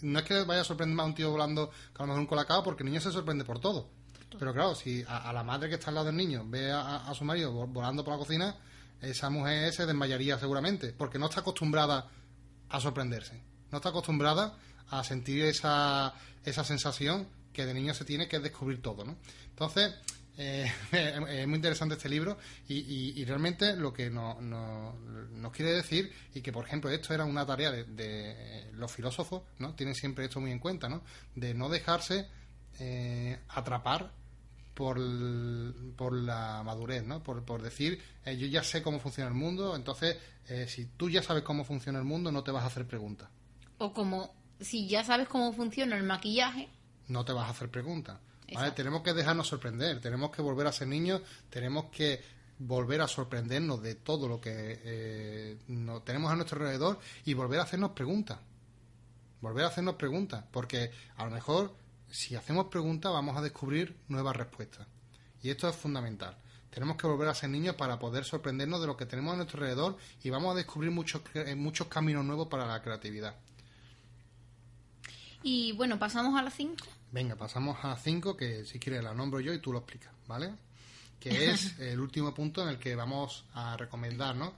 [0.02, 2.26] no es que vaya a sorprender más un tío volando que a lo mejor un
[2.26, 3.88] colacao, porque el niño se sorprende por todo.
[4.38, 6.80] Pero claro, si a, a la madre que está al lado del niño ve a,
[6.80, 8.56] a- a su marido vo- volando por la cocina,
[9.00, 12.08] esa mujer se desmayaría seguramente, porque no está acostumbrada
[12.68, 13.42] a sorprenderse.
[13.70, 14.54] No está acostumbrada
[14.98, 16.14] a sentir esa,
[16.44, 19.16] esa sensación que de niño se tiene que es descubrir todo, ¿no?
[19.50, 19.94] Entonces,
[20.38, 22.38] eh, es muy interesante este libro
[22.68, 24.94] y, realmente lo que no- no-
[25.32, 29.42] nos quiere decir, y que por ejemplo esto era una tarea de, de los filósofos,
[29.58, 29.74] ¿no?
[29.74, 31.02] Tienen siempre esto muy en cuenta, ¿no?
[31.34, 32.26] De no dejarse
[32.78, 34.12] eh, atrapar
[34.74, 34.98] por,
[35.96, 37.22] por la madurez, ¿no?
[37.22, 40.16] Por, por decir, eh, yo ya sé cómo funciona el mundo, entonces
[40.48, 43.28] eh, si tú ya sabes cómo funciona el mundo, no te vas a hacer preguntas.
[43.78, 46.68] O como si ya sabes cómo funciona el maquillaje,
[47.08, 48.18] no te vas a hacer preguntas.
[48.74, 52.20] Tenemos que dejarnos sorprender, tenemos que volver a ser niños, tenemos que
[52.58, 57.60] volver a sorprendernos de todo lo que eh, no- tenemos a nuestro alrededor y volver
[57.60, 58.38] a hacernos preguntas.
[59.40, 61.74] Volver a hacernos preguntas, porque a lo mejor
[62.10, 64.86] si hacemos preguntas vamos a descubrir nuevas respuestas.
[65.42, 66.36] Y esto es fundamental.
[66.70, 69.58] Tenemos que volver a ser niños para poder sorprendernos de lo que tenemos a nuestro
[69.58, 73.34] alrededor y vamos a descubrir muchos, eh, muchos caminos nuevos para la creatividad.
[75.42, 76.76] Y bueno, pasamos a las 5.
[77.10, 80.52] Venga, pasamos a 5, que si quieres la nombro yo y tú lo explicas, ¿vale?
[81.20, 84.54] Que es el último punto en el que vamos a recomendar, ¿no?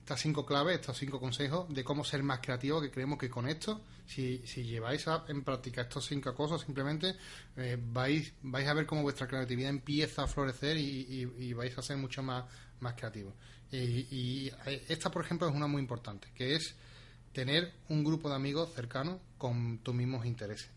[0.00, 3.48] Estas cinco claves, estos cinco consejos de cómo ser más creativo, que creemos que con
[3.48, 7.16] esto, si, si lleváis a- en práctica estas cinco cosas, simplemente
[7.56, 11.78] eh, vais, vais a ver cómo vuestra creatividad empieza a florecer y, y- y vais
[11.78, 12.44] a ser mucho más,
[12.80, 13.32] más creativos.
[13.72, 16.74] Y, y, eh, esta, por ejemplo, es una muy importante, que es
[17.34, 20.70] tener un grupo de amigos cercanos con tus mismos intereses.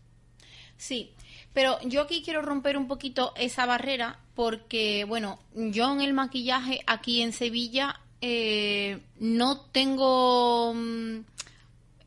[0.76, 1.12] Sí,
[1.54, 6.80] pero yo aquí quiero romper un poquito esa barrera porque, bueno, yo en el maquillaje
[6.86, 11.18] aquí en Sevilla eh, no tengo, mm,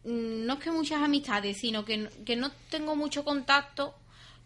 [0.04, 3.96] no es que muchas amistades, sino que, que no tengo mucho contacto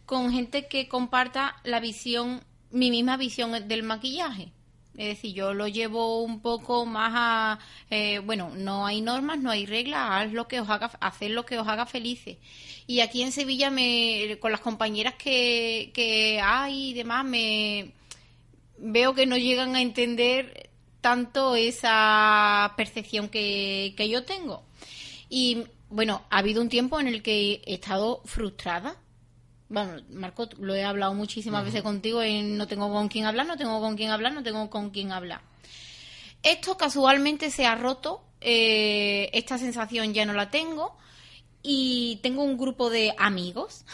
[0.05, 2.41] con gente que comparta la visión,
[2.71, 4.51] mi misma visión del maquillaje.
[4.97, 9.51] Es decir, yo lo llevo un poco más a, eh, bueno, no hay normas, no
[9.51, 12.37] hay reglas, haz lo que os haga, hacer lo que os haga felices.
[12.87, 17.91] Y aquí en Sevilla, me, con las compañeras que, que hay y demás, me
[18.77, 20.69] veo que no llegan a entender
[21.01, 24.63] tanto esa percepción que, que yo tengo.
[25.29, 28.95] Y bueno, ha habido un tiempo en el que he estado frustrada.
[29.67, 33.57] Bueno, Marco, lo he hablado muchísimas veces contigo y no tengo con quién hablar, no
[33.57, 35.41] tengo con quién hablar, no tengo con quién hablar.
[36.43, 40.95] Esto casualmente se ha roto, eh, esta sensación ya no la tengo
[41.63, 43.85] y tengo un grupo de amigos,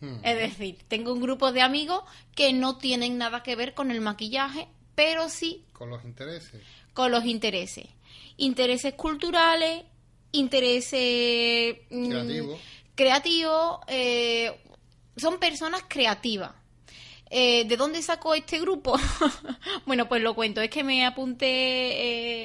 [0.00, 0.16] Hmm.
[0.24, 2.02] es decir, tengo un grupo de amigos
[2.34, 6.62] que no tienen nada que ver con el maquillaje, pero sí Con los intereses.
[6.94, 7.86] con los intereses.
[8.38, 9.84] Intereses culturales,
[10.32, 12.60] intereses mm, Creativos.
[12.94, 14.58] creativos, eh,
[15.20, 16.52] son personas creativas.
[17.32, 18.98] Eh, ¿De dónde sacó este grupo?
[19.86, 20.60] bueno, pues lo cuento.
[20.60, 21.46] Es que me apunté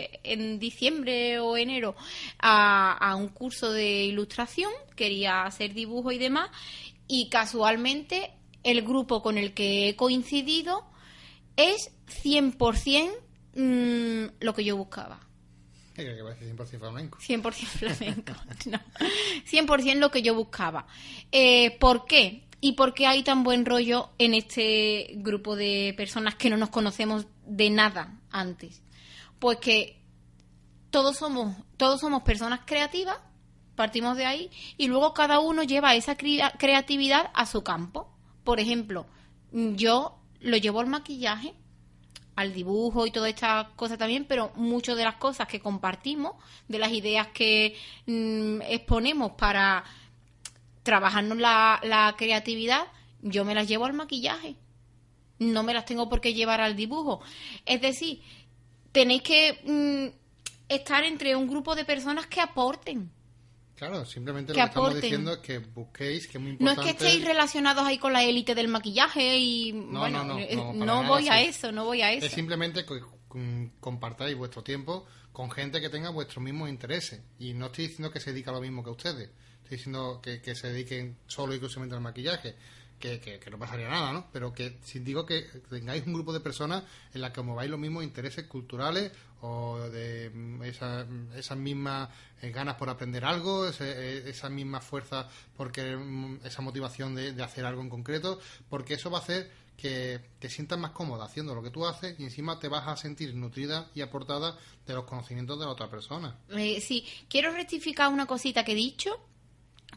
[0.03, 1.95] eh, en diciembre o enero
[2.37, 4.71] a, a un curso de ilustración.
[4.95, 6.51] Quería hacer dibujo y demás.
[7.07, 8.31] Y casualmente
[8.63, 10.85] el grupo con el que he coincidido
[11.55, 11.91] es
[12.23, 13.11] 100%
[13.55, 15.19] mm, lo que yo buscaba.
[15.97, 17.17] Eh, Que parece 100% flamenco.
[17.19, 18.33] 100% flamenco.
[18.65, 18.79] No.
[19.49, 20.87] 100% lo que yo buscaba.
[21.31, 22.43] Eh, ¿Por qué?
[22.65, 26.71] ¿Y por qué hay tan buen rollo en este grupo de personas que no nos
[26.71, 28.81] conocemos de nada antes?
[29.37, 30.01] Pues que
[30.89, 33.19] todos somos, todos somos personas creativas,
[33.75, 38.09] partimos de ahí, y luego cada uno lleva esa crea- creatividad a su campo.
[38.43, 39.05] Por ejemplo,
[39.51, 41.53] yo lo llevo al maquillaje,
[42.35, 46.33] al dibujo y toda esta cosa también, pero muchas de las cosas que compartimos,
[46.67, 49.83] de las ideas que mm, exponemos para
[50.85, 52.85] trabajarnos la, la creatividad,
[53.21, 54.55] yo me las llevo al maquillaje.
[55.39, 57.21] No me las tengo por qué llevar al dibujo.
[57.65, 58.21] Es decir,
[58.93, 63.11] tenéis que mm, estar entre un grupo de personas que aporten.
[63.75, 66.77] Claro, simplemente Que lo que estamos diciendo es que busquéis, que es muy No es
[66.77, 66.97] importante.
[66.97, 70.55] que estéis relacionados ahí con la élite del maquillaje y No, bueno, no, no, eh,
[70.55, 72.25] no, no voy a eso, no voy a eso.
[72.27, 73.01] Es simplemente que
[73.37, 77.21] mm, compartáis vuestro tiempo con gente que tenga vuestros mismos intereses.
[77.37, 79.29] Y no estoy diciendo que se dedique a lo mismo que ustedes.
[79.65, 82.55] Estoy diciendo que, que se dediquen solo y exclusivamente al maquillaje.
[82.99, 84.27] que, que, que no pasaría nada, ¿no?
[84.31, 87.69] Pero que si digo que tengáis un grupo de personas en la que os mováis
[87.69, 89.11] los mismos intereses culturales
[89.41, 91.05] o de mm, esa-
[91.35, 92.07] esas mismas
[92.41, 97.33] eh, ganas por aprender algo, ese- eh, esa misma fuerza porque mm, esa motivación de,
[97.33, 98.39] de hacer algo en concreto,
[98.69, 102.17] porque eso va a hacer que te sientas más cómoda haciendo lo que tú haces
[102.17, 104.57] y encima te vas a sentir nutrida y aportada
[104.87, 106.33] de los conocimientos de la otra persona.
[106.49, 109.19] Eh, sí, quiero rectificar una cosita que he dicho,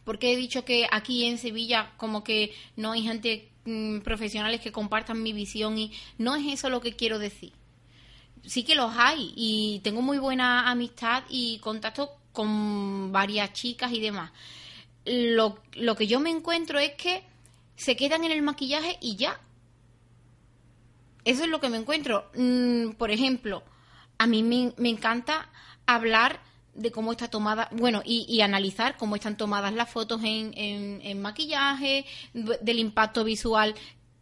[0.05, 4.72] porque he dicho que aquí en Sevilla como que no hay gente mm, profesionales que
[4.72, 7.53] compartan mi visión y no es eso lo que quiero decir.
[8.45, 14.01] Sí que los hay y tengo muy buena amistad y contacto con varias chicas y
[14.01, 14.32] demás.
[15.05, 17.22] Lo, lo que yo me encuentro es que
[17.76, 19.41] se quedan en el maquillaje y ya.
[21.24, 22.30] Eso es lo que me encuentro.
[22.34, 23.62] Mm, por ejemplo,
[24.18, 25.51] a mí me, me encanta
[25.84, 26.41] hablar
[26.79, 31.20] de cómo está tomada, bueno, y, y analizar cómo están tomadas las fotos en, en-
[31.20, 33.74] maquillaje, del impacto visual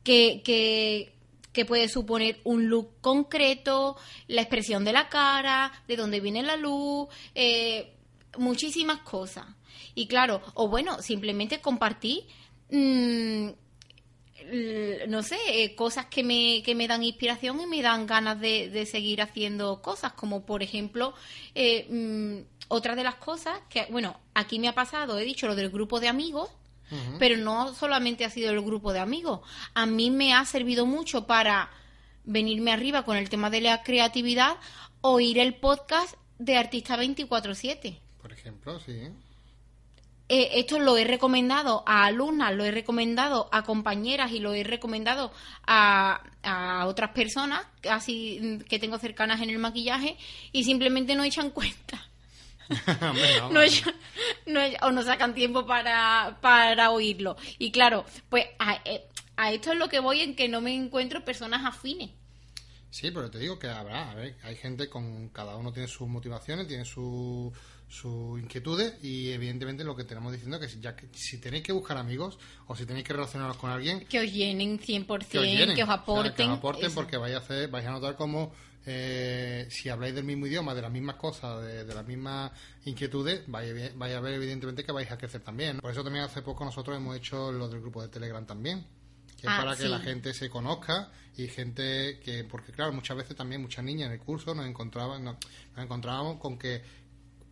[0.03, 1.13] que, que,
[1.53, 3.97] que puede suponer un look concreto,
[4.29, 7.93] la expresión de la cara, de dónde viene la luz, eh,
[8.39, 9.47] muchísimas cosas.
[9.95, 12.25] Y claro, o bueno, simplemente compartir
[12.71, 13.49] mm,
[15.09, 18.69] no sé, eh, cosas que me, que me dan inspiración y me dan ganas de,
[18.71, 21.15] de seguir haciendo cosas, como por ejemplo,
[21.55, 25.57] eh, mm, otra de las cosas que, bueno, aquí me ha pasado, he dicho lo
[25.57, 26.51] del grupo de amigos,
[27.19, 29.41] pero no solamente ha sido el grupo de amigos,
[29.75, 31.69] a mí me ha servido mucho para
[32.23, 34.57] venirme arriba con el tema de la creatividad,
[35.01, 37.99] oír el podcast de Artista 24-7.
[38.23, 39.11] Por ejemplo, sí.
[40.29, 44.65] Eh, esto lo he recomendado a alumnas, lo he recomendado a compañeras y lo he
[44.65, 45.33] recomendado
[45.67, 50.17] a, a otras personas así mm, que tengo cercanas en el maquillaje
[50.51, 52.05] y simplemente no echan cuenta.
[53.03, 53.95] Hombre, no, No echan-
[54.47, 57.37] no echan- o no sacan tiempo para, para oírlo.
[57.59, 59.07] Y claro, pues a, eh,
[59.37, 62.11] a esto es lo que voy en que no me encuentro personas afines.
[62.91, 66.09] Sí, pero te digo que habrá, a ver, hay gente con cada uno tiene sus
[66.09, 67.53] motivaciones, tiene su
[67.89, 71.73] sus inquietudes y evidentemente lo que tenemos diciendo que si, ya que si tenéis que
[71.73, 75.45] buscar amigos o si tenéis que relacionaros con alguien Que os llenen 100%, que os
[75.45, 76.35] llenen, que os o sea, aporten.
[76.35, 76.95] que os aporten eso.
[76.95, 78.53] porque vais a hacer, vais a notar como
[78.89, 82.53] eh, si habláis del mismo idioma, de las mismas cosas, de, de las mismas
[82.85, 85.79] inquietudes, vais, a ver- vais a ver evidentemente que vais a crecer también.
[85.79, 88.87] Por eso también hace poco nosotros hemos hecho lo del grupo de Telegram también,
[89.37, 93.17] que es Ah, para que la gente se conozca y gente que, porque claro, muchas
[93.17, 95.37] veces también muchas niñas en el curso nos encontraban, nos,
[95.75, 96.81] nos encontrábamos con que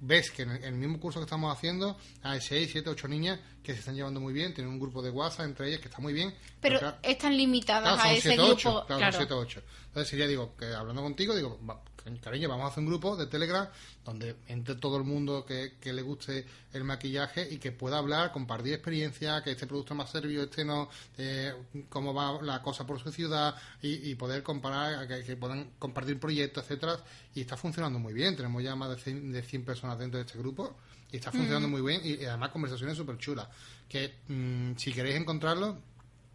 [0.06, 3.72] ves que en el, mismo curso que estamos haciendo hay 6, 7, 8 niñas que
[3.72, 6.12] se están llevando muy bien, tienen un grupo de WhatsApp entre ellas que está muy
[6.12, 6.32] bien.
[6.60, 8.52] Pero están limitadas Claro, a ese 7 grupo.
[8.52, 9.12] 8, claro, claro.
[9.12, 9.62] son 7 8.
[9.86, 11.80] Entonces, si ya digo que hablando contigo, digo, va,
[12.20, 13.66] cariño, vamos a hacer un grupo de Telegram
[14.04, 16.44] donde entre todo el mundo que, que le guste
[16.74, 20.90] el maquillaje y que pueda hablar, compartir experiencia, que este producto más servido, este no,
[21.16, 21.54] eh,
[21.88, 26.20] cómo va la cosa por su ciudad y, y poder comparar, que, que puedan compartir
[26.20, 26.98] proyectos, etcétera.
[27.34, 28.36] Y está funcionando muy bien.
[28.36, 30.76] Tenemos ya más de 100, de 100 personas dentro de este grupo
[31.14, 33.46] y está funcionando muy bien y, y además conversaciones súper chulas.
[33.88, 35.78] Que mm, si queréis encontrarlo,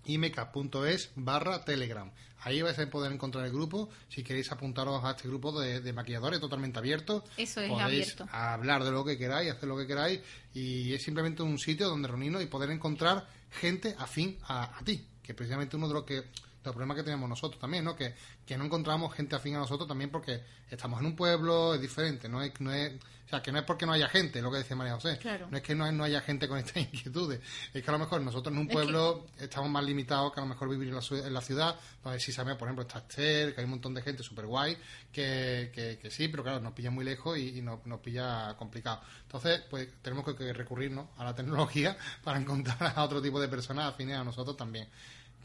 [0.05, 2.09] imeca.es barra telegram.
[2.43, 3.89] Ahí vais a poder encontrar el grupo.
[4.07, 8.27] Si queréis apuntaros a este grupo de, de maquilladores totalmente abierto, Eso es podéis abierto.
[8.31, 10.21] hablar de lo que queráis, hacer lo que queráis.
[10.53, 15.05] Y es simplemente un sitio donde reunirnos y poder encontrar gente afín a, a ti.
[15.21, 16.23] Que precisamente uno de los que
[16.69, 17.95] de los problemas que tenemos nosotros también, ¿no?
[17.95, 18.13] Que,
[18.45, 22.29] que no encontramos gente afín a nosotros también porque estamos en un pueblo, es diferente,
[22.29, 22.93] no es, no es,
[23.25, 25.47] o sea, que no es porque no haya gente, lo que decía María José, Claro.
[25.51, 27.41] no es que no, no haya gente con estas inquietudes,
[27.73, 30.43] es que a lo mejor nosotros en un Es pueblo estamos más limitados que a
[30.43, 33.53] lo mejor vivir en la, en la ciudad, donde sí sabemos, por ejemplo, está Esther,
[33.53, 34.77] que hay un montón de gente súper guay,
[35.11, 38.55] que, que, que sí, pero claro, nos pilla muy lejos y, y nos, nos pilla
[38.57, 39.01] complicado.
[39.23, 41.09] Entonces, pues tenemos que, que recurrir ¿no?
[41.17, 44.87] a la tecnología para encontrar a otro tipo de personas afines a nosotros también.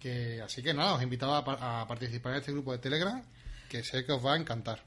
[0.01, 3.23] Que, así que nada, os invitaba a, pa- a participar en este grupo de Telegram,
[3.69, 4.83] que sé que os va a encantar.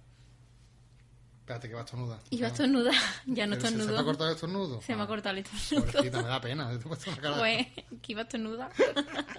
[1.48, 2.20] Espérate, que va estornuda.
[2.30, 2.94] Y va a estornudar.
[3.26, 4.06] Ya no Pero se- ¿Se te ha estornudo.
[4.06, 4.82] cortado el estornudo?
[4.82, 5.92] Se me ha Ah, cortado el estornudo.
[5.94, 6.70] Pobrecita, me da pena.
[6.78, 7.06] te Pues,
[8.02, 8.72] que iba a estornudar.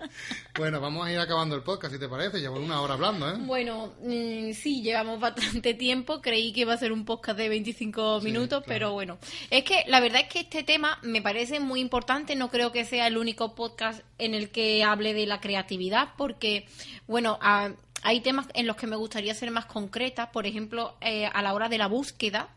[0.59, 2.40] Bueno, vamos a ir acabando el podcast, si te parece.
[2.40, 3.34] Llevamos una hora hablando, ¿eh?
[3.40, 6.20] Bueno, mm, sí, llevamos bastante tiempo.
[6.20, 8.66] Creí que iba a ser un podcast de 25 Sí, minutos, claro.
[8.66, 9.18] pero bueno.
[9.50, 12.34] Es que la verdad es que este tema me parece muy importante.
[12.34, 16.66] No creo que sea el único podcast en el que hable de la creatividad, porque,
[17.06, 17.70] bueno, a-
[18.03, 20.30] hay temas en los que me gustaría ser más concreta.
[20.30, 22.49] Por ejemplo, eh, a la hora de la búsqueda.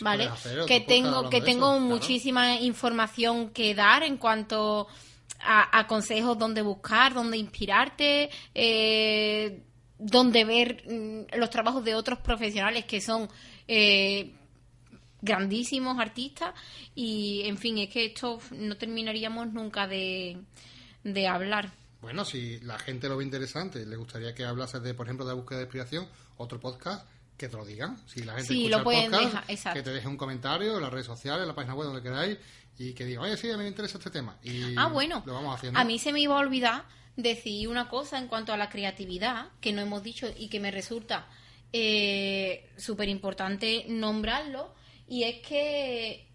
[0.00, 0.24] ¿vale?
[0.24, 1.94] hacer Que tengo, que tengo eso, claro.
[1.94, 4.88] muchísima información que dar en cuanto
[5.40, 9.62] a, a consejos dónde buscar, dónde inspirarte, eh,
[9.98, 13.28] dónde ver mm, los trabajos de otros profesionales que son
[13.66, 14.32] eh,
[15.22, 16.54] grandísimos artistas
[16.94, 20.36] y, en fin, es que esto no terminaríamos nunca de,
[21.02, 21.72] de hablar.
[22.04, 25.32] Bueno, si la gente lo ve interesante, le gustaría que hablases de, por ejemplo, de
[25.32, 27.98] la búsqueda de inspiración, otro podcast, que te lo digan.
[28.06, 29.78] Si la gente Sí, escucha lo pueden el podcast, dejar, exacto.
[29.78, 32.38] que te deje un comentario en las redes sociales, en la página web, donde queráis,
[32.78, 34.36] y que diga, oye, sí, a mí me interesa este tema.
[34.42, 35.22] Y Ah, bueno.
[35.26, 35.78] lo vamos haciendo.
[35.80, 36.84] A mí se me iba a olvidar
[37.16, 40.70] decir una cosa en cuanto a la creatividad, que no hemos dicho y que me
[40.70, 41.28] resulta
[41.72, 44.72] eh, súper importante nombrarlo,
[45.08, 46.28] y es que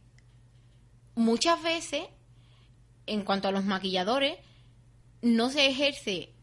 [1.16, 2.04] muchas veces,
[3.06, 4.38] en cuanto a los maquilladores,
[5.22, 6.34] no se ejerce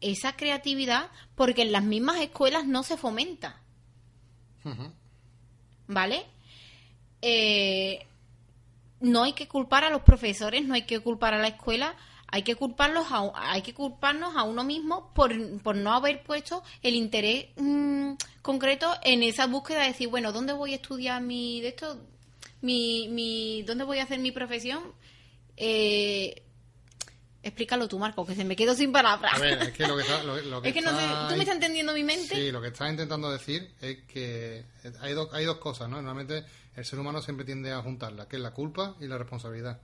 [0.00, 3.62] esa creatividad porque en las mismas escuelas no se fomenta.
[5.86, 6.24] ¿vale?
[7.22, 8.04] Eh,
[9.00, 11.96] no hay que culpar a los profesores, no hay que culpar a la escuela,
[12.28, 15.32] hay que culparlos a, hay que culparnos a uno mismo por,
[15.62, 20.52] por no haber puesto el interés mm, concreto en esa búsqueda de decir, bueno, ¿dónde
[20.52, 22.00] voy a estudiar mi de esto?
[22.62, 24.82] Mi, mi, ¿Dónde voy a hacer mi profesión?
[25.56, 26.42] Eh,
[27.46, 29.32] explícalo tú, Marco, que se me quedo sin palabras.
[29.34, 30.22] A ver, es que lo que está...
[30.22, 32.34] Lo, lo que es que no sé, ¿tú me estás entendiendo mi mente?
[32.34, 34.64] Sí, lo que estás intentando decir es que
[35.00, 35.96] hay, dos hay dos cosas, ¿no?
[35.96, 36.44] Normalmente
[36.74, 39.80] el ser humano siempre tiende a juntarla, que es la culpa y la responsabilidad,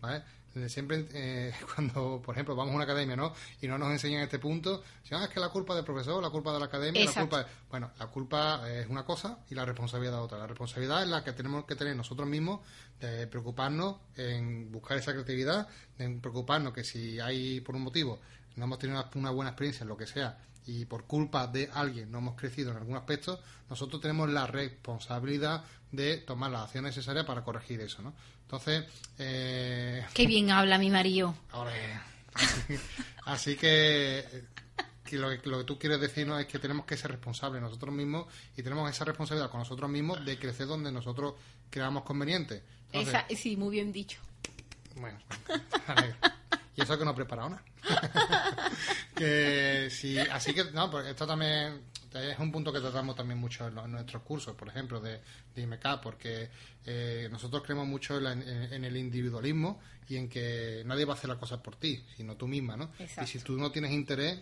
[0.00, 0.22] ¿vale?
[0.68, 3.32] Siempre eh, cuando, por ejemplo, vamos a una academia, ¿no?
[3.60, 6.30] Y no nos enseñan este punto, dicen, ah, es que la culpa del profesor, la
[6.30, 7.46] culpa de la academia, la culpa...
[7.70, 10.38] Bueno, la culpa es una cosa y la responsabilidad es otra.
[10.38, 12.60] La responsabilidad es la que tenemos que tener nosotros mismos
[13.00, 18.18] de preocuparnos en buscar esa creatividad, de preocuparnos que si hay, por un motivo,
[18.56, 21.70] no hemos tenido una, una buena experiencia en lo que sea y por culpa de
[21.72, 23.40] alguien no hemos crecido en algún aspecto,
[23.70, 28.12] nosotros tenemos la responsabilidad de tomar las acciones necesarias para corregir eso, ¿no?
[28.42, 28.84] Entonces,
[29.18, 31.34] eh, Qué bien habla mi marido.
[31.52, 31.72] ahora,
[32.34, 32.74] así,
[33.24, 34.44] así que,
[35.04, 37.94] que lo, que lo que tú quieres decirnos es que tenemos que ser responsables nosotros
[37.94, 41.34] mismos y tenemos esa responsabilidad con nosotros mismos de crecer donde nosotros
[41.70, 42.62] creamos conveniente.
[42.92, 44.20] Entonces, Esa, sí, muy bien dicho.
[44.96, 45.18] bueno,
[45.86, 46.16] alegro.
[46.76, 47.62] Y eso que no he preparado nada.
[49.14, 51.80] que sí, así que, no, pues esto también
[52.14, 55.20] es un punto que tratamos también mucho en, nuestros cursos, por ejemplo, de,
[55.54, 56.48] de IMK, porque
[56.86, 61.14] eh, nosotros creemos mucho en, la- en- en el individualismo y en que nadie va
[61.14, 62.90] a hacer las cosas por ti, sino tú misma, ¿no?
[62.98, 63.24] Exacto.
[63.24, 64.38] Y si tú no tienes interés,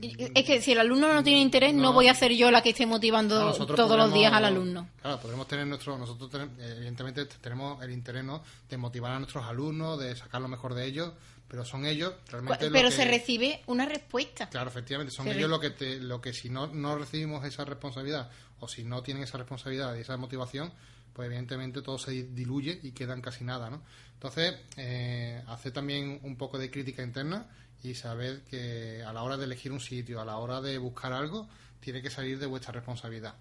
[0.00, 1.92] Es que si el alumno no tiene interés, no, No.
[1.92, 4.88] voy a ser yo la que esté motivando No, todos los días al alumno.
[5.00, 8.42] Claro, podremos tener nuestro, nosotros eh, evidentemente tenemos el interés ¿no?
[8.68, 11.12] de motivar a nuestros alumnos, de sacar lo mejor de ellos,
[11.48, 14.48] pero son ellos realmente Pero que- se recibe una respuesta.
[14.48, 17.44] Claro, efectivamente, son Se ellos re- lo que te, lo que si no, no recibimos
[17.44, 18.30] esa responsabilidad
[18.60, 20.72] o si no tienen esa responsabilidad y esa motivación,
[21.12, 23.82] pues evidentemente todo se diluye y quedan casi nada, ¿no?
[24.14, 27.46] Entonces, eh, hacer también un poco de crítica interna
[27.82, 31.12] y saber que a la hora de elegir un sitio, a la hora de buscar
[31.12, 31.48] algo,
[31.80, 33.34] tiene que salir de vuestra responsabilidad.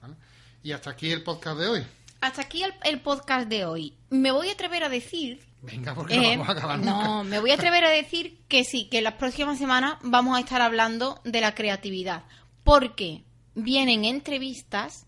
[0.00, 0.14] ¿vale?
[0.62, 1.86] Y hasta aquí el podcast de hoy.
[2.20, 3.94] Hasta aquí el, el podcast de hoy.
[4.10, 5.44] Me voy a atrever a decir.
[5.62, 6.90] Venga, porque eh, no vamos a acabar nunca.
[6.90, 10.40] no, me voy a atrever a decir que sí, que las próximas semanas vamos a
[10.40, 12.24] estar hablando de la creatividad.
[12.62, 15.06] Porque vienen entrevistas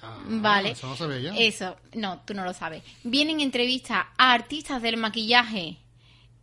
[0.00, 0.70] Ah, Vale.
[0.70, 1.34] Eso no se ve ya.
[1.36, 2.82] Eso, no, tú no lo sabes.
[3.02, 5.78] Vienen entrevistas a artistas del maquillaje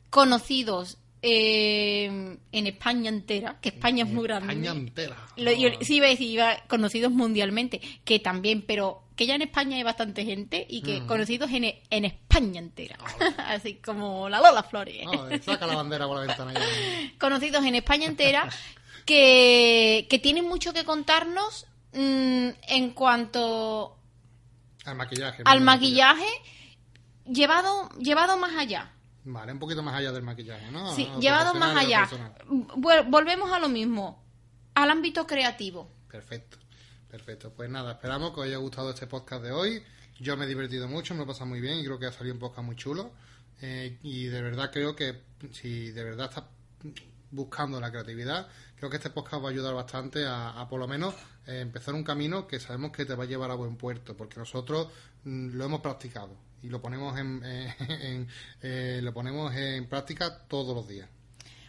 [0.10, 0.98] conocidos
[1.28, 4.54] eh, en España entera, que España es muy grande.
[4.54, 5.18] España entera.
[5.38, 9.42] Lo- yo- sí iba a decir, iba- conocidos mundialmente, que también, pero que ya en
[9.42, 11.08] España hay bastante gente y que Mm.
[11.08, 12.98] conocidos en, en España entera.
[13.48, 15.04] Así como la Lola Flores.
[15.06, 16.60] No, saca la bandera por la ventana ya.
[17.20, 18.48] conocidos en España entera
[19.06, 23.98] que, que tienen mucho que contarnos mm, en cuanto
[24.86, 25.42] Al maquillaje.
[25.46, 26.28] al maquillaje
[27.26, 28.92] llevado llevado más allá.
[29.26, 30.94] Vale, un poquito más allá del maquillaje, ¿no?
[30.96, 32.08] Sí, llevado más allá.
[32.78, 34.24] Vuel- Volvemos a lo mismo,
[34.76, 35.92] al ámbito creativo.
[36.10, 36.58] Perfecto,
[37.10, 37.52] perfecto.
[37.52, 39.84] Pues nada, esperamos que os haya gustado este podcast de hoy.
[40.20, 42.12] Yo me he divertido mucho, me lo he pasado muy bien y creo que ha
[42.12, 43.12] salido un podcast muy chulo.
[43.62, 46.44] Eh, y de verdad creo que si de verdad estás
[47.32, 50.88] buscando la creatividad, creo que este podcast va a ayudar bastante a, a por lo
[50.88, 51.16] menos
[51.48, 54.40] eh, empezar un camino que sabemos que te va a llevar a buen puerto, porque
[54.40, 54.88] nosotros
[55.24, 56.36] mm, lo hemos practicado
[56.66, 57.42] y lo ponemos en,
[57.90, 58.28] en-
[58.62, 61.08] eh, lo ponemos en práctica todos los días.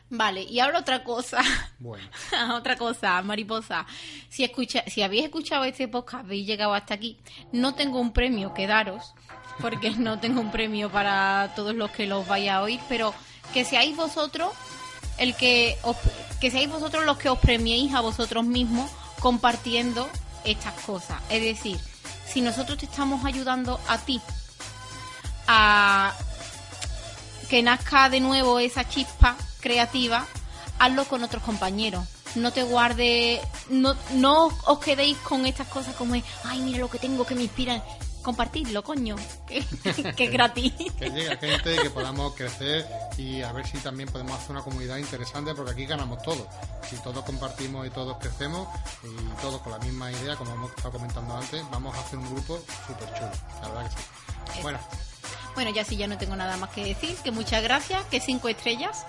[0.08, 1.42] Vale, y ahora otra cosa,
[1.80, 2.08] Bueno,
[2.54, 3.84] otra cosa, mariposa.
[4.28, 7.18] Si escucha, si habéis escuchado este podcast, habéis llegado hasta aquí,
[7.52, 9.14] no tengo un premio que daros,
[9.60, 13.12] porque no tengo un premio para todos los que los vaya a oír, pero
[13.52, 14.52] que seáis vosotros
[15.18, 15.96] el que os-
[16.40, 18.88] que seáis vosotros los que os premiéis a vosotros mismos
[19.18, 20.08] compartiendo
[20.44, 21.20] estas cosas.
[21.30, 21.78] Es decir,
[22.26, 24.20] si nosotros te estamos ayudando a ti
[25.46, 26.14] a
[27.48, 30.26] que nazca de nuevo esa chispa creativa,
[30.78, 32.04] hazlo con otros compañeros.
[32.34, 33.40] No te guarde,
[33.70, 37.34] no, no os quedéis con estas cosas como, es, ay, mira lo que tengo que
[37.34, 37.82] me inspiran.
[38.26, 39.14] Compartirlo, coño,
[39.46, 39.64] que,
[40.16, 40.72] que es gratis.
[40.98, 42.84] que llegue gente y que podamos crecer
[43.16, 46.44] y a ver si también podemos hacer una comunidad interesante porque aquí ganamos todos.
[46.90, 48.66] Si todos compartimos y todos crecemos
[49.04, 52.28] y todos con la misma idea, como hemos estado comentando antes, vamos a hacer un
[52.34, 52.58] grupo
[52.88, 53.30] súper chulo.
[53.62, 53.96] La verdad que
[54.52, 54.62] sí.
[54.62, 54.78] Bueno,
[55.54, 58.48] Bueno, ya sí, ya no tengo nada más que decir, que muchas gracias, que cinco
[58.48, 59.06] estrellas,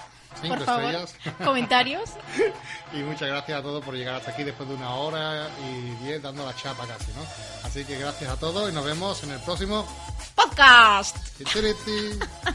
[1.43, 2.11] Comentarios.
[2.93, 6.21] y muchas gracias a todos por llegar hasta aquí después de una hora y diez
[6.21, 7.21] dando la chapa casi, ¿no?
[7.63, 9.87] Así que gracias a todos y nos vemos en el próximo
[10.35, 11.17] podcast.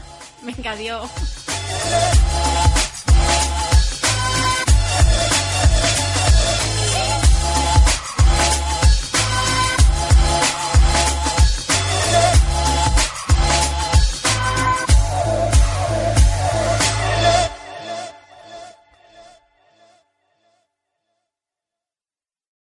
[0.41, 1.09] Venga, adiós.